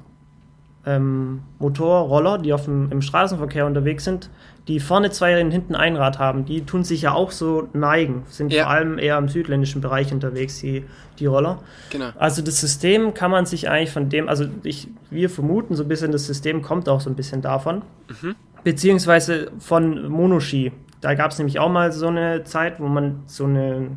[0.86, 4.30] ähm, Motorroller, die auf dem, im Straßenverkehr unterwegs sind,
[4.68, 8.22] die vorne zwei und hinten ein Rad haben, die tun sich ja auch so neigen,
[8.28, 8.64] sind ja.
[8.64, 10.84] vor allem eher im südländischen Bereich unterwegs, die,
[11.18, 11.58] die Roller.
[11.90, 12.10] Genau.
[12.18, 15.88] Also das System kann man sich eigentlich von dem, also ich, wir vermuten so ein
[15.88, 17.82] bisschen, das System kommt auch so ein bisschen davon,
[18.22, 18.34] mhm.
[18.64, 20.72] beziehungsweise von Monoski.
[21.00, 23.90] Da gab es nämlich auch mal so eine Zeit, wo man so eine,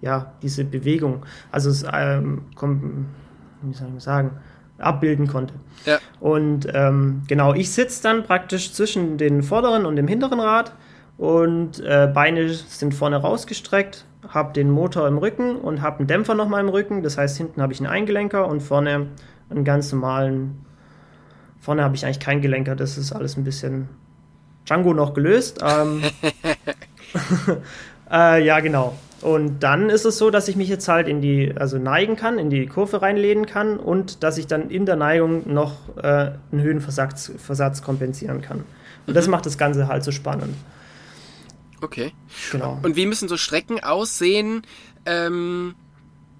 [0.00, 3.06] ja, diese Bewegung, also es ähm, kommt,
[3.62, 4.32] wie soll ich sagen,
[4.78, 5.54] abbilden konnte.
[5.86, 5.98] Ja.
[6.24, 10.72] Und ähm, genau, ich sitze dann praktisch zwischen den vorderen und dem hinteren Rad
[11.18, 16.34] und äh, Beine sind vorne rausgestreckt, habe den Motor im Rücken und habe einen Dämpfer
[16.34, 17.02] nochmal im Rücken.
[17.02, 19.08] Das heißt, hinten habe ich einen Eingelenker und vorne
[19.50, 20.64] einen ganz normalen.
[21.60, 23.90] Vorne habe ich eigentlich keinen Gelenker, das ist alles ein bisschen
[24.64, 25.62] Django noch gelöst.
[25.62, 26.04] Ähm,
[28.10, 28.94] äh, ja, genau.
[29.24, 32.38] Und dann ist es so, dass ich mich jetzt halt in die, also neigen kann,
[32.38, 36.60] in die Kurve reinlehnen kann und dass ich dann in der Neigung noch äh, einen
[36.60, 38.58] Höhenversatz Versatz kompensieren kann.
[38.58, 39.14] Und mhm.
[39.14, 40.54] das macht das Ganze halt so spannend.
[41.80, 42.12] Okay.
[42.52, 42.78] Genau.
[42.82, 44.60] Und wie müssen so Strecken aussehen,
[45.06, 45.74] ähm,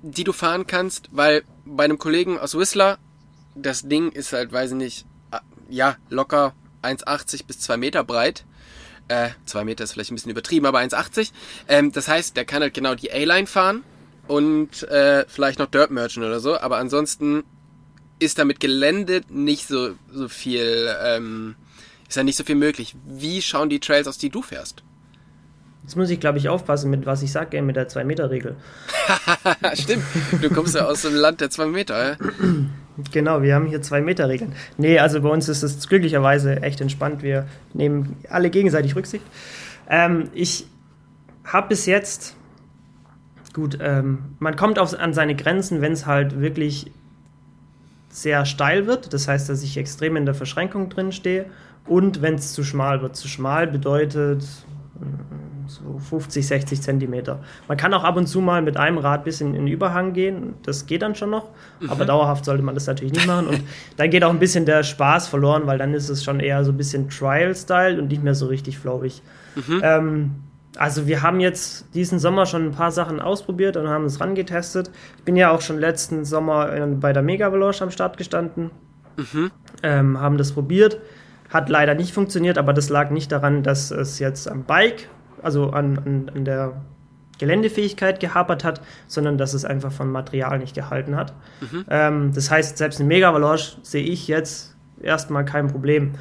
[0.02, 1.08] die du fahren kannst?
[1.10, 2.98] Weil bei einem Kollegen aus Whistler,
[3.54, 8.44] das Ding ist halt, weiß ich nicht, ah, ja, locker 1,80 bis 2 Meter breit.
[9.08, 11.30] Äh, 2 Meter ist vielleicht ein bisschen übertrieben, aber 1,80.
[11.68, 13.84] Ähm, das heißt, der kann halt genau die A-Line fahren
[14.26, 17.44] und äh, vielleicht noch Dirt Merchant oder so, aber ansonsten
[18.18, 21.56] ist da mit Gelände nicht so, so viel, ähm,
[22.08, 22.94] ist da nicht so viel möglich.
[23.04, 24.82] Wie schauen die Trails aus, die du fährst?
[25.84, 28.56] Jetzt muss ich, glaube ich, aufpassen, mit was ich sage, mit der 2-Meter-Regel.
[29.74, 30.02] Stimmt,
[30.40, 32.16] du kommst ja aus dem Land der 2 Meter, ja?
[33.10, 34.52] Genau, wir haben hier 2-Meter-Regeln.
[34.78, 37.24] Nee, also bei uns ist es glücklicherweise echt entspannt.
[37.24, 39.24] Wir nehmen alle gegenseitig Rücksicht.
[39.90, 40.66] Ähm, ich
[41.44, 42.36] habe bis jetzt,
[43.52, 46.92] gut, ähm, man kommt auf, an seine Grenzen, wenn es halt wirklich
[48.10, 49.12] sehr steil wird.
[49.12, 51.46] Das heißt, dass ich extrem in der Verschränkung drin stehe.
[51.86, 53.16] Und wenn es zu schmal wird.
[53.16, 54.44] Zu schmal bedeutet
[55.66, 57.40] so 50, 60 Zentimeter.
[57.68, 60.12] Man kann auch ab und zu mal mit einem Rad bis in, in den Überhang
[60.12, 61.50] gehen, das geht dann schon noch,
[61.80, 61.90] mhm.
[61.90, 63.62] aber dauerhaft sollte man das natürlich nicht machen und
[63.96, 66.72] dann geht auch ein bisschen der Spaß verloren, weil dann ist es schon eher so
[66.72, 69.22] ein bisschen Trial-Style und nicht mehr so richtig flowig.
[69.54, 69.80] Mhm.
[69.82, 70.30] Ähm,
[70.76, 74.90] also wir haben jetzt diesen Sommer schon ein paar Sachen ausprobiert und haben es rangetestet.
[75.18, 78.70] Ich bin ja auch schon letzten Sommer bei der Mega Veloce am Start gestanden,
[79.16, 79.50] mhm.
[79.82, 80.98] ähm, haben das probiert.
[81.50, 85.08] Hat leider nicht funktioniert, aber das lag nicht daran, dass es jetzt am Bike
[85.44, 86.72] also an, an, an der
[87.38, 91.32] Geländefähigkeit gehapert hat, sondern dass es einfach vom Material nicht gehalten hat.
[91.60, 91.84] Mhm.
[91.90, 96.12] Ähm, das heißt, selbst eine Mega-Avalanche sehe ich jetzt erstmal kein Problem.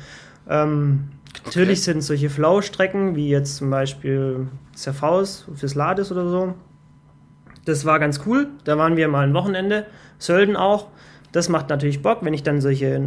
[0.49, 1.41] Ähm, okay.
[1.45, 6.55] Natürlich sind solche Flow-Strecken, wie jetzt zum Beispiel Zerfaus fürs Lades oder so,
[7.65, 8.47] das war ganz cool.
[8.65, 9.85] Da waren wir mal ein Wochenende,
[10.17, 10.87] Sölden auch.
[11.31, 13.01] Das macht natürlich Bock, wenn ich dann solche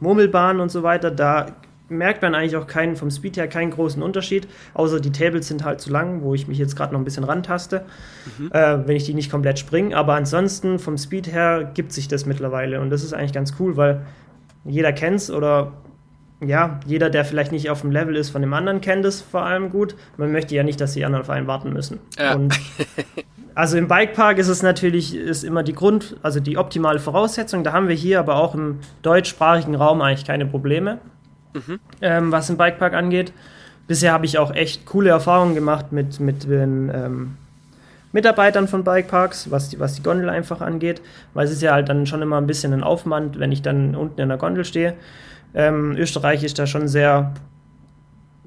[0.00, 1.46] Murmelbahnen und so weiter, da
[1.92, 5.64] merkt man eigentlich auch keinen, vom Speed her keinen großen Unterschied, außer die Tables sind
[5.64, 7.84] halt zu lang, wo ich mich jetzt gerade noch ein bisschen rantaste,
[8.38, 8.50] mhm.
[8.52, 9.96] äh, wenn ich die nicht komplett springe.
[9.96, 13.76] Aber ansonsten vom Speed her gibt sich das mittlerweile und das ist eigentlich ganz cool,
[13.76, 14.02] weil
[14.64, 15.72] jeder kennt es oder
[16.44, 19.42] ja, jeder, der vielleicht nicht auf dem Level ist von dem anderen, kennt es vor
[19.42, 19.94] allem gut.
[20.16, 22.00] Man möchte ja nicht, dass die anderen auf einen warten müssen.
[22.18, 22.34] Ja.
[22.34, 22.58] Und
[23.54, 27.62] also im Bikepark ist es natürlich ist immer die Grund, also die optimale Voraussetzung.
[27.62, 30.98] Da haben wir hier aber auch im deutschsprachigen Raum eigentlich keine Probleme
[31.54, 31.80] mhm.
[32.00, 33.32] ähm, was den Bikepark angeht.
[33.86, 37.36] Bisher habe ich auch echt coole Erfahrungen gemacht mit, mit den ähm,
[38.12, 41.00] Mitarbeitern von Bikeparks, was die, was die Gondel einfach angeht,
[41.34, 43.96] weil es ist ja halt dann schon immer ein bisschen ein Aufwand, wenn ich dann
[43.96, 44.94] unten in der Gondel stehe.
[45.54, 47.32] Ähm, Österreich ist da schon sehr,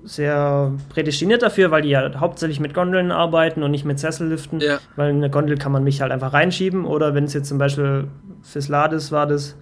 [0.04, 4.78] sehr prädestiniert dafür, weil die ja hauptsächlich mit Gondeln arbeiten und nicht mit Sesselliften, ja.
[4.96, 7.58] weil in eine Gondel kann man mich halt einfach reinschieben oder wenn es jetzt zum
[7.58, 8.08] Beispiel
[8.44, 9.56] fürs Lades war das,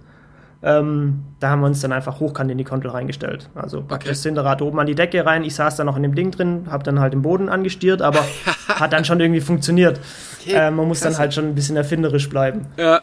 [0.64, 3.50] ähm, da haben wir uns dann einfach hochkant in die Gondel reingestellt.
[3.54, 4.28] Also praktisch okay.
[4.28, 5.44] Hinterrad oben an die Decke rein.
[5.44, 8.24] Ich saß dann noch in dem Ding drin, habe dann halt den Boden angestiert, aber
[8.68, 10.00] hat dann schon irgendwie funktioniert.
[10.40, 11.12] Okay, äh, man muss krass.
[11.12, 12.66] dann halt schon ein bisschen erfinderisch bleiben.
[12.78, 13.02] Ja,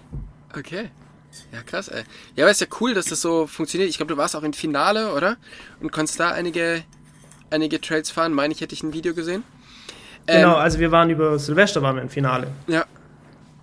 [0.58, 0.90] okay.
[1.54, 2.02] Ja, krass, ey.
[2.36, 3.90] Ja, aber ist ja cool, dass das so funktioniert.
[3.92, 5.38] Ich glaube, du warst auch im Finale, oder?
[5.80, 6.82] Und konntest da einige,
[7.52, 8.34] einige Trails fahren.
[8.34, 9.44] Meine ich, hätte ich ein Video gesehen.
[10.26, 12.48] Genau, ähm, also wir waren über Silvester waren wir im Finale.
[12.66, 12.86] Ja.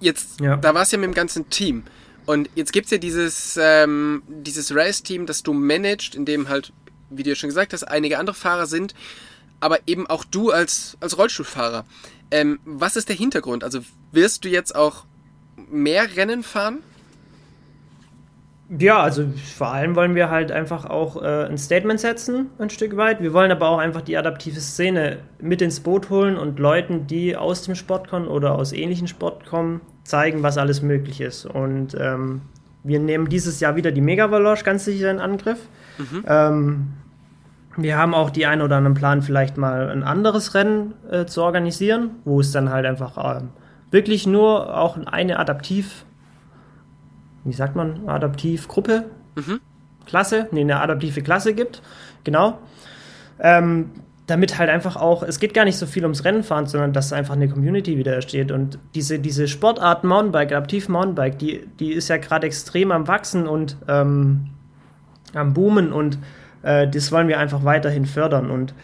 [0.01, 0.57] Jetzt, ja.
[0.57, 1.83] da warst du ja mit dem ganzen Team.
[2.29, 6.75] Und jetzt gibt es ja dieses, ähm, dieses Race-Team, das du managst, in dem halt,
[7.09, 8.95] wie du ja schon gesagt hast, einige andere Fahrer sind,
[9.61, 11.87] aber eben auch du als, als Rollstuhlfahrer.
[12.31, 13.65] Ähm, was ist der Hintergrund?
[13.65, 13.81] Also
[14.13, 15.07] wirst du jetzt auch
[15.71, 16.81] mehr Rennen fahren?
[18.79, 19.25] Ja, also
[19.57, 23.23] vor allem wollen wir halt einfach auch äh, ein Statement setzen, ein Stück weit.
[23.23, 27.37] Wir wollen aber auch einfach die adaptive Szene mit ins Boot holen und Leuten, die
[27.37, 31.47] aus dem Sport kommen oder aus ähnlichen Sport kommen, zeigen, was alles möglich ist.
[31.47, 32.43] Und ähm,
[32.83, 35.59] wir nehmen dieses Jahr wieder die Mega Valoche ganz sicher in Angriff.
[35.99, 36.25] Mhm.
[36.27, 36.87] Ähm,
[37.77, 41.43] wir haben auch die ein oder anderen Plan, vielleicht mal ein anderes Rennen äh, zu
[41.43, 43.43] organisieren, wo es dann halt einfach äh,
[43.91, 46.05] wirklich nur auch eine Adaptiv
[47.49, 49.05] wie sagt man, Adaptivgruppe,
[49.37, 49.61] mhm.
[50.07, 51.83] Klasse, nee, eine adaptive Klasse gibt.
[52.25, 52.59] Genau.
[53.41, 53.91] Ähm,
[54.29, 57.35] damit halt einfach auch, es geht gar nicht so viel ums Rennenfahren, sondern dass einfach
[57.35, 58.53] eine Community wieder entsteht.
[58.53, 63.49] Und diese, diese Sportart Mountainbike, Adaptiv Mountainbike, die, die ist ja gerade extrem am Wachsen
[63.49, 64.51] und ähm,
[65.35, 66.19] am Boomen und
[66.63, 68.51] äh, das wollen wir einfach weiterhin fördern.
[68.51, 68.75] Und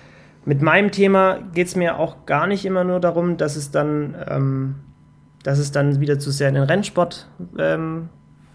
[0.47, 4.14] mit meinem Thema geht es mir auch gar nicht immer nur darum, dass es dann,
[4.27, 4.77] ähm,
[5.43, 8.09] dass es dann wieder zu sehr in den Rennsport ähm,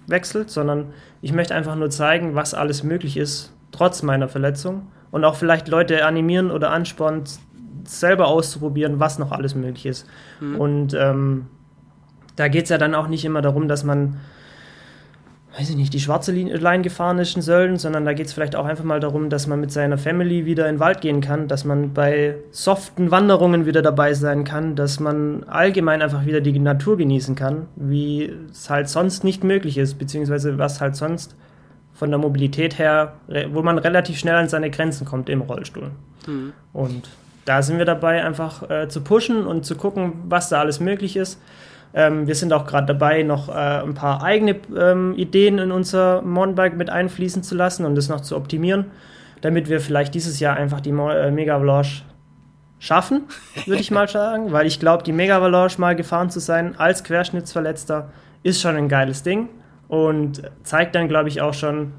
[0.08, 0.88] wechselt, sondern
[1.22, 4.88] ich möchte einfach nur zeigen, was alles möglich ist, trotz meiner Verletzung.
[5.12, 7.24] Und auch vielleicht Leute animieren oder anspornen,
[7.84, 10.08] selber auszuprobieren, was noch alles möglich ist.
[10.40, 10.56] Mhm.
[10.60, 11.48] Und ähm,
[12.36, 14.18] da geht es ja dann auch nicht immer darum, dass man
[15.58, 18.56] weiß ich nicht, die schwarze Line gefahren ist in Sölden, sondern da geht es vielleicht
[18.56, 21.48] auch einfach mal darum, dass man mit seiner Family wieder in den Wald gehen kann,
[21.48, 26.58] dass man bei soften Wanderungen wieder dabei sein kann, dass man allgemein einfach wieder die
[26.60, 31.36] Natur genießen kann, wie es halt sonst nicht möglich ist, beziehungsweise was halt sonst
[32.00, 33.16] von der Mobilität her,
[33.52, 35.92] wo man relativ schnell an seine Grenzen kommt im Rollstuhl.
[36.26, 36.54] Mhm.
[36.72, 37.10] Und
[37.44, 41.18] da sind wir dabei, einfach äh, zu pushen und zu gucken, was da alles möglich
[41.18, 41.42] ist.
[41.94, 46.22] Ähm, wir sind auch gerade dabei, noch äh, ein paar eigene ähm, Ideen in unser
[46.22, 48.86] Mountainbike mit einfließen zu lassen und das noch zu optimieren,
[49.42, 52.04] damit wir vielleicht dieses Jahr einfach die Mo äh, Mega Avalanche
[52.80, 53.24] schaffen,
[53.66, 57.04] würde ich mal sagen, weil ich glaube, die Mega Avalanche mal gefahren zu sein als
[57.04, 58.10] Querschnittsverletzter
[58.42, 59.50] ist schon ein geiles Ding
[59.90, 61.92] und zeigt dann, glaube ich, auch schon,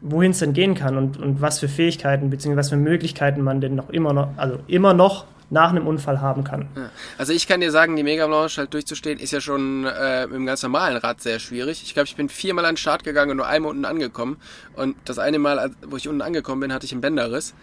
[0.00, 2.56] wohin es denn gehen kann und, und was für Fähigkeiten bzw.
[2.56, 6.44] was für Möglichkeiten man denn noch immer noch, also immer noch nach einem Unfall haben
[6.44, 6.68] kann.
[6.76, 6.90] Ja.
[7.18, 10.34] Also ich kann dir sagen, die Mega Blanche halt durchzustehen, ist ja schon äh, mit
[10.34, 11.82] dem ganz normalen Rad sehr schwierig.
[11.84, 14.36] Ich glaube, ich bin viermal an den Start gegangen und nur einmal unten angekommen.
[14.74, 17.54] Und das eine Mal, wo ich unten angekommen bin, hatte ich einen Bänderriss,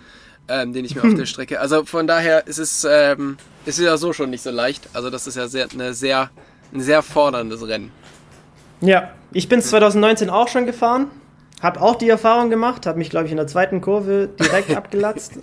[0.47, 1.59] ähm, den ich mir auf der Strecke.
[1.59, 4.89] Also von daher ist es, ähm, ist ja so schon nicht so leicht.
[4.93, 6.31] Also das ist ja sehr, eine sehr,
[6.73, 7.91] ein sehr forderndes Rennen.
[8.83, 11.07] Ja, ich bin 2019 auch schon gefahren.
[11.61, 15.39] Hab auch die Erfahrung gemacht, habe mich, glaube ich, in der zweiten Kurve direkt abgelatzt.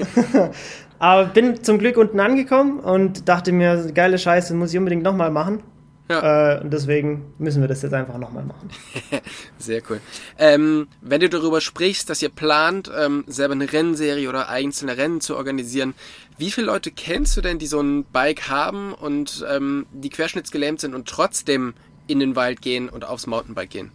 [0.99, 5.31] Aber bin zum Glück unten angekommen und dachte mir, geile Scheiße, muss ich unbedingt nochmal
[5.31, 5.63] machen.
[6.11, 6.57] Ja.
[6.57, 8.69] Äh, und deswegen müssen wir das jetzt einfach nochmal machen.
[9.59, 10.01] Sehr cool.
[10.39, 15.23] Ähm, wenn du darüber sprichst, dass ihr plant, ähm, selber eine Rennserie oder einzelne Rennen
[15.23, 15.95] zu organisieren,
[16.37, 20.81] wie viele Leute kennst du denn, die so ein Bike haben und ähm, die querschnittsgelähmt
[20.81, 21.75] sind und trotzdem
[22.11, 23.93] in den Wald gehen und aufs Mountainbike gehen?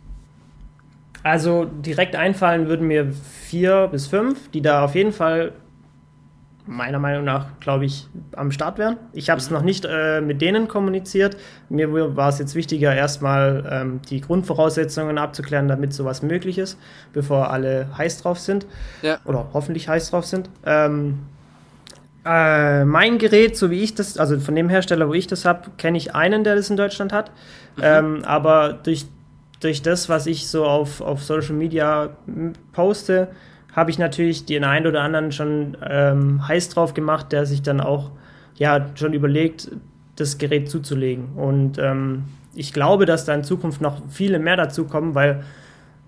[1.24, 5.54] Also direkt einfallen würden mir vier bis fünf, die da auf jeden Fall
[6.68, 8.98] meiner Meinung nach, glaube ich, am Start wären.
[9.14, 9.56] Ich habe es mhm.
[9.56, 11.38] noch nicht äh, mit denen kommuniziert.
[11.70, 16.80] Mir war es jetzt wichtiger, erstmal ähm, die Grundvoraussetzungen abzuklären, damit sowas möglich ist,
[17.14, 18.66] bevor alle heiß drauf sind.
[19.02, 19.20] Ja.
[19.26, 20.50] Oder hoffentlich heiß drauf sind.
[20.66, 21.20] Ähm,
[22.26, 25.70] äh, mein Gerät, so wie ich das, also von dem Hersteller, wo ich das habe,
[25.78, 27.32] kenne ich einen, der das in Deutschland hat.
[27.78, 27.84] Mhm.
[27.84, 29.06] Ähm, aber durch,
[29.60, 32.10] durch das, was ich so auf, auf Social Media
[32.74, 33.30] poste,
[33.74, 37.82] habe ich natürlich den einen oder anderen schon ähm, heiß drauf gemacht, der sich dann
[37.82, 38.12] auch
[38.56, 39.70] ja schon überlegt,
[40.16, 41.34] das Gerät zuzulegen.
[41.36, 42.24] Und ähm,
[42.56, 45.44] ich glaube, dass da in Zukunft noch viele mehr dazu kommen, weil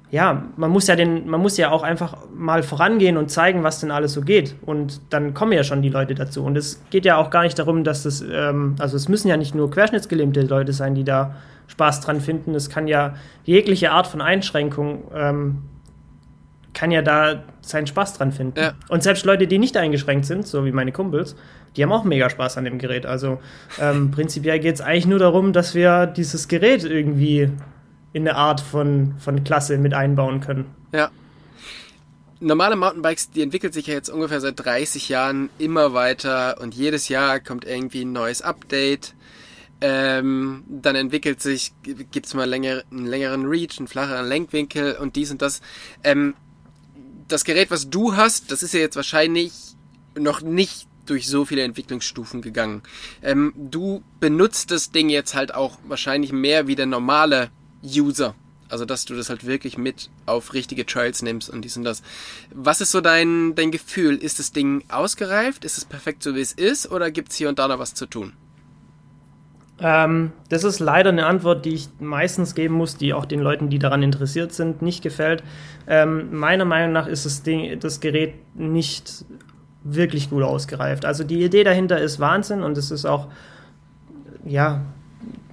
[0.10, 3.82] ja, man muss ja den, man muss ja auch einfach mal vorangehen und zeigen, was
[3.82, 4.56] denn alles so geht.
[4.62, 6.44] Und dann kommen ja schon die Leute dazu.
[6.44, 9.36] Und es geht ja auch gar nicht darum, dass das, ähm, also es müssen ja
[9.36, 11.36] nicht nur querschnittsgelähmte Leute sein, die da
[11.68, 12.56] Spaß dran finden.
[12.56, 15.58] Es kann ja jegliche Art von Einschränkung ähm,
[16.74, 18.60] kann ja da seinen Spaß dran finden.
[18.60, 18.74] Ja.
[18.88, 21.36] Und selbst Leute, die nicht eingeschränkt sind, so wie meine Kumpels,
[21.76, 23.08] die haben auch mega Spaß an dem Gerät.
[23.08, 23.40] Also
[23.82, 27.50] ähm, prinzipiell geht es eigentlich nur darum, dass wir dieses Gerät irgendwie
[28.14, 30.66] in eine Art von, von Klasse mit einbauen können.
[30.92, 31.12] Ja.
[32.40, 37.10] Normale Mountainbikes, die entwickeln sich ja jetzt ungefähr seit 30 Jahren immer weiter und jedes
[37.10, 39.16] Jahr kommt irgendwie ein neues Update.
[39.82, 45.16] Ähm, dann entwickelt sich, gibt es mal länger, einen längeren Reach, einen flacheren Lenkwinkel und
[45.16, 45.62] dies und das.
[46.04, 46.36] Ähm,
[47.28, 49.52] das Gerät, was du hast, das ist ja jetzt wahrscheinlich
[50.18, 52.84] noch nicht durch so viele Entwicklungsstufen gegangen.
[53.22, 57.50] Ähm, du benutzt das Ding jetzt halt auch wahrscheinlich mehr wie der normale
[57.84, 58.36] User.
[58.70, 62.04] Also, dass du das halt wirklich mit auf richtige Trails nimmst und dies und das.
[62.54, 64.16] Was ist so dein, dein Gefühl?
[64.16, 65.64] Ist das Ding ausgereift?
[65.64, 66.92] Ist es perfekt so, wie es ist?
[66.92, 68.34] Oder gibt es hier und da noch was zu tun?
[69.80, 73.70] Ähm, das ist leider eine Antwort, die ich meistens geben muss, die auch den Leuten,
[73.70, 75.44] die daran interessiert sind, nicht gefällt.
[75.88, 79.24] Ähm, meiner Meinung nach ist das, Ding, das Gerät nicht
[79.84, 81.06] wirklich gut ausgereift.
[81.06, 83.28] Also die Idee dahinter ist Wahnsinn und es ist auch,
[84.46, 84.82] ja,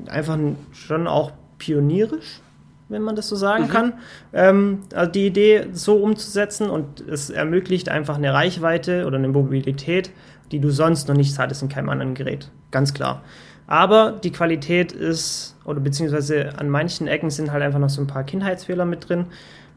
[0.07, 0.39] einfach
[0.73, 2.41] schon auch pionierisch,
[2.89, 3.69] wenn man das so sagen mhm.
[3.69, 3.93] kann.
[4.33, 10.11] Ähm, also die Idee so umzusetzen und es ermöglicht einfach eine Reichweite oder eine Mobilität,
[10.53, 12.51] die du sonst noch nicht hattest in keinem anderen Gerät.
[12.71, 13.23] Ganz klar.
[13.67, 18.07] Aber die Qualität ist, oder beziehungsweise an manchen Ecken sind halt einfach noch so ein
[18.07, 19.27] paar Kindheitsfehler mit drin,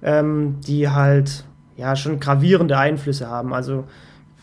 [0.01, 1.45] ähm, die halt
[1.77, 3.53] ja schon gravierende Einflüsse haben.
[3.53, 3.85] Also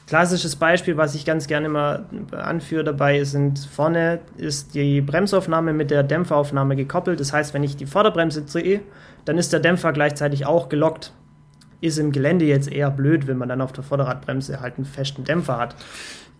[0.06, 5.90] klassisches Beispiel, was ich ganz gerne immer anführe dabei, sind vorne ist die Bremsaufnahme mit
[5.90, 7.20] der Dämpferaufnahme gekoppelt.
[7.20, 8.80] Das heißt, wenn ich die Vorderbremse drehe,
[9.24, 11.12] dann ist der Dämpfer gleichzeitig auch gelockt.
[11.80, 15.24] Ist im Gelände jetzt eher blöd, wenn man dann auf der Vorderradbremse halt einen festen
[15.24, 15.76] Dämpfer hat.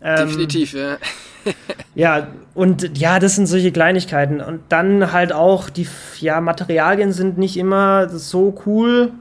[0.01, 0.99] Ähm, Definitiv, ja.
[1.95, 4.41] ja, und ja, das sind solche Kleinigkeiten.
[4.41, 5.87] Und dann halt auch die
[6.21, 9.13] ja, Materialien sind nicht immer so cool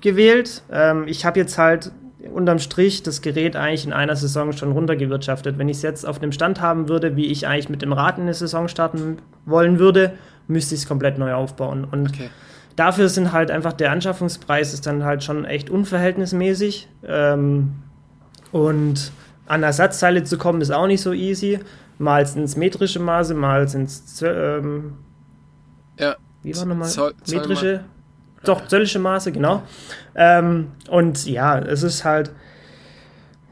[0.00, 0.62] gewählt.
[0.72, 1.92] Ähm, ich habe jetzt halt
[2.32, 5.58] unterm Strich das Gerät eigentlich in einer Saison schon runtergewirtschaftet.
[5.58, 8.18] Wenn ich es jetzt auf dem Stand haben würde, wie ich eigentlich mit dem Rad
[8.18, 10.12] in eine Saison starten wollen würde,
[10.48, 11.84] müsste ich es komplett neu aufbauen.
[11.84, 12.30] Und okay.
[12.76, 16.88] dafür sind halt einfach der Anschaffungspreis ist dann halt schon echt unverhältnismäßig.
[17.06, 17.72] Ähm,
[18.50, 19.12] und
[19.46, 21.60] an Ersatzteile zu kommen ist auch nicht so easy.
[21.98, 24.94] Mal ins metrische Maße, mal ins ähm,
[25.98, 26.16] ja.
[26.42, 26.90] Wie war nochmal?
[27.28, 27.84] Metrische.
[28.44, 29.62] Doch, zöllische Maße, genau.
[30.14, 32.30] Ähm, und ja, es ist halt,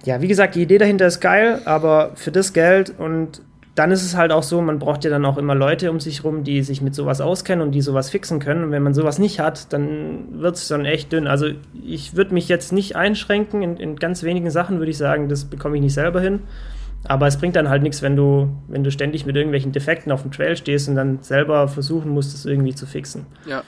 [0.04, 3.42] ja, wie gesagt, die Idee dahinter ist geil, aber für das Geld und
[3.76, 6.24] dann ist es halt auch so, man braucht ja dann auch immer Leute um sich
[6.24, 8.64] rum, die sich mit sowas auskennen und die sowas fixen können.
[8.64, 11.26] Und wenn man sowas nicht hat, dann wird es dann echt dünn.
[11.26, 11.46] Also
[11.82, 13.62] ich würde mich jetzt nicht einschränken.
[13.62, 16.40] In, in, ganz wenigen Sachen würde ich sagen, das bekomme ich nicht selber hin.
[17.04, 20.22] Aber es bringt dann halt nichts, wenn du, wenn du ständig mit irgendwelchen Defekten auf
[20.22, 23.24] dem Trail stehst und dann selber versuchen musst, das irgendwie zu fixen.
[23.46, 23.62] Ja.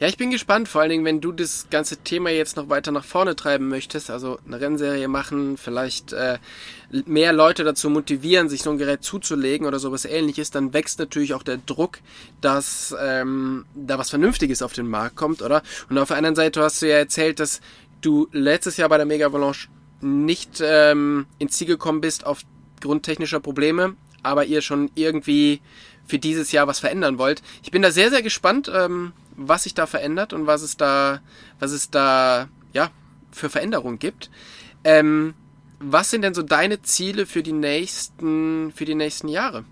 [0.00, 2.92] Ja, ich bin gespannt, vor allen Dingen, wenn du das ganze Thema jetzt noch weiter
[2.92, 6.38] nach vorne treiben möchtest, also eine Rennserie machen, vielleicht äh,
[7.04, 11.34] mehr Leute dazu motivieren, sich so ein Gerät zuzulegen oder sowas ähnliches, dann wächst natürlich
[11.34, 11.98] auch der Druck,
[12.40, 15.64] dass ähm, da was Vernünftiges auf den Markt kommt, oder?
[15.90, 17.60] Und auf der anderen Seite hast du ja erzählt, dass
[18.00, 19.66] du letztes Jahr bei der Mega Avalanche
[20.00, 25.60] nicht ähm, ins Ziel gekommen bist aufgrund technischer Probleme, aber ihr schon irgendwie
[26.06, 27.42] für dieses Jahr was verändern wollt.
[27.64, 31.20] Ich bin da sehr, sehr gespannt, ähm, was sich da verändert und was es da,
[31.60, 32.90] was es da, ja,
[33.30, 34.30] für Veränderungen gibt.
[34.84, 35.34] Ähm,
[35.80, 39.64] was sind denn so deine Ziele für die nächsten, für die nächsten Jahre?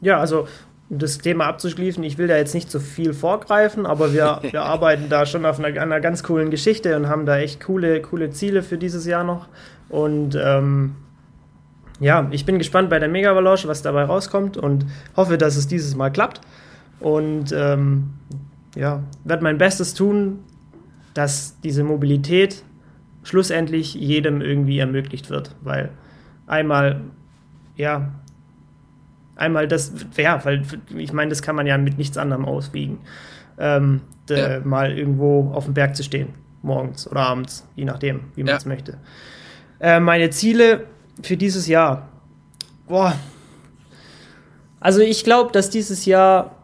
[0.00, 0.48] Ja, also
[0.88, 4.62] um das Thema abzuschließen, ich will da jetzt nicht so viel vorgreifen, aber wir, wir
[4.62, 8.30] arbeiten da schon auf einer, einer, ganz coolen Geschichte und haben da echt coole, coole
[8.30, 9.48] Ziele für dieses Jahr noch.
[9.90, 10.96] Und ähm,
[12.00, 14.86] ja, ich bin gespannt bei der Mega Avalanche, was dabei rauskommt und
[15.16, 16.40] hoffe, dass es dieses Mal klappt.
[17.00, 18.10] Und ähm,
[18.76, 20.40] ja, werde mein Bestes tun,
[21.14, 22.62] dass diese Mobilität
[23.22, 25.54] schlussendlich jedem irgendwie ermöglicht wird.
[25.62, 25.90] Weil
[26.46, 27.00] einmal,
[27.76, 28.10] ja,
[29.36, 30.62] einmal das, ja, weil
[30.96, 32.98] ich meine, das kann man ja mit nichts anderem auswiegen.
[33.58, 34.60] Ähm, ja.
[34.60, 36.28] Mal irgendwo auf dem Berg zu stehen,
[36.62, 38.68] morgens oder abends, je nachdem, wie man es ja.
[38.68, 38.98] möchte.
[39.80, 40.86] Äh, meine Ziele
[41.22, 42.08] für dieses Jahr.
[42.86, 43.14] Boah.
[44.78, 46.59] Also ich glaube, dass dieses Jahr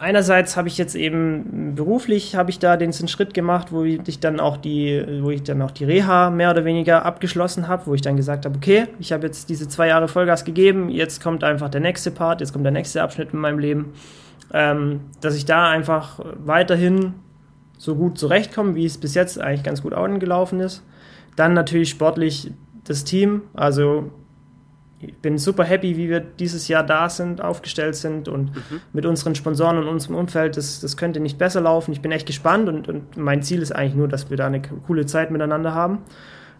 [0.00, 4.40] einerseits habe ich jetzt eben beruflich habe ich da den Schritt gemacht, wo ich dann
[4.40, 8.00] auch die, wo ich dann auch die Reha mehr oder weniger abgeschlossen habe, wo ich
[8.00, 11.68] dann gesagt habe, okay, ich habe jetzt diese zwei Jahre Vollgas gegeben, jetzt kommt einfach
[11.68, 13.92] der nächste Part, jetzt kommt der nächste Abschnitt in meinem Leben,
[14.54, 17.14] ähm, dass ich da einfach weiterhin
[17.76, 20.82] so gut zurechtkomme, wie es bis jetzt eigentlich ganz gut gelaufen ist.
[21.36, 22.50] Dann natürlich sportlich
[22.84, 24.10] das Team, also
[25.02, 28.80] ich bin super happy, wie wir dieses Jahr da sind, aufgestellt sind und mhm.
[28.92, 31.92] mit unseren Sponsoren und unserem Umfeld, das, das könnte nicht besser laufen.
[31.92, 34.60] Ich bin echt gespannt und, und mein Ziel ist eigentlich nur, dass wir da eine
[34.60, 35.98] coole Zeit miteinander haben.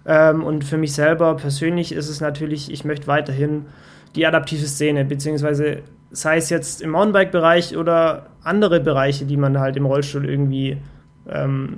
[0.07, 3.67] Ähm, und für mich selber persönlich ist es natürlich, ich möchte weiterhin
[4.15, 9.77] die adaptive Szene, beziehungsweise sei es jetzt im Mountainbike-Bereich oder andere Bereiche, die man halt
[9.77, 10.79] im Rollstuhl irgendwie
[11.29, 11.77] ähm,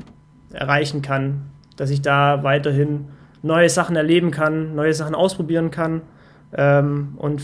[0.52, 3.08] erreichen kann, dass ich da weiterhin
[3.42, 6.02] neue Sachen erleben kann, neue Sachen ausprobieren kann
[6.53, 7.42] ähm, und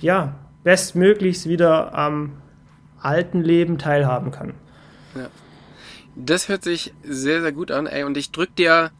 [0.00, 0.34] ja,
[0.64, 2.32] bestmöglichst wieder am
[3.00, 4.54] alten Leben teilhaben kann.
[5.14, 5.28] Ja.
[6.16, 8.04] Das hört sich sehr, sehr gut an, ey.
[8.04, 8.90] Und ich drück dir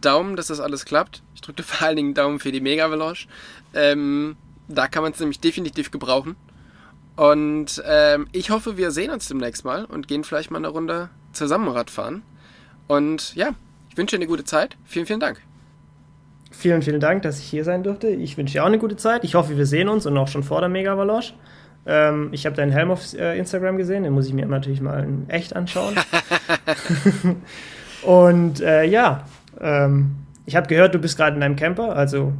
[0.00, 1.22] Daumen, dass das alles klappt.
[1.34, 3.28] Ich drücke dir vor allen Dingen Daumen für die Mega Avalanche.
[3.74, 4.36] Ähm,
[4.68, 6.36] da kann man es nämlich definitiv gebrauchen.
[7.16, 11.10] Und ähm, ich hoffe, wir sehen uns demnächst mal und gehen vielleicht mal eine Runde
[11.32, 12.22] zusammen Radfahren.
[12.88, 13.50] Und ja,
[13.90, 14.76] ich wünsche dir eine gute Zeit.
[14.84, 15.40] Vielen, vielen Dank.
[16.56, 18.08] Vielen, vielen Dank, dass ich hier sein durfte.
[18.08, 19.24] Ich wünsche dir auch eine gute Zeit.
[19.24, 21.34] Ich hoffe, wir sehen uns und auch schon vor der Mega Avalanche.
[21.86, 25.04] Ähm, ich habe deinen Helm auf äh, Instagram gesehen, den muss ich mir natürlich mal
[25.04, 25.96] in echt anschauen.
[28.02, 29.24] und äh, ja,
[29.60, 30.14] ähm,
[30.46, 32.32] ich habe gehört, du bist gerade in einem Camper, also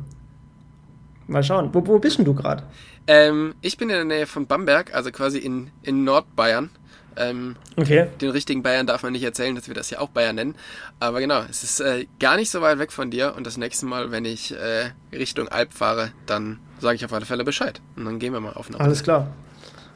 [1.26, 1.70] mal schauen.
[1.72, 2.62] Wo, wo bist denn du gerade?
[3.06, 6.70] Ähm, ich bin in der Nähe von Bamberg, also quasi in, in Nordbayern.
[7.16, 8.06] Ähm, okay.
[8.20, 10.54] Den richtigen Bayern darf man nicht erzählen, dass wir das ja auch Bayern nennen.
[11.00, 13.34] Aber genau, es ist äh, gar nicht so weit weg von dir.
[13.36, 17.26] Und das nächste Mal, wenn ich äh, Richtung Alp fahre, dann sage ich auf alle
[17.26, 17.80] Fälle Bescheid.
[17.96, 19.28] Und dann gehen wir mal auf eine Alles klar.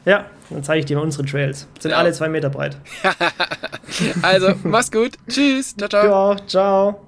[0.05, 1.67] Ja, dann zeige ich dir mal unsere Trails.
[1.81, 1.99] Sind ja.
[1.99, 2.77] alle zwei Meter breit.
[4.23, 5.13] also, mach's gut.
[5.29, 5.77] Tschüss.
[5.77, 6.33] Ciao, ciao.
[6.33, 7.08] Ja, ciao.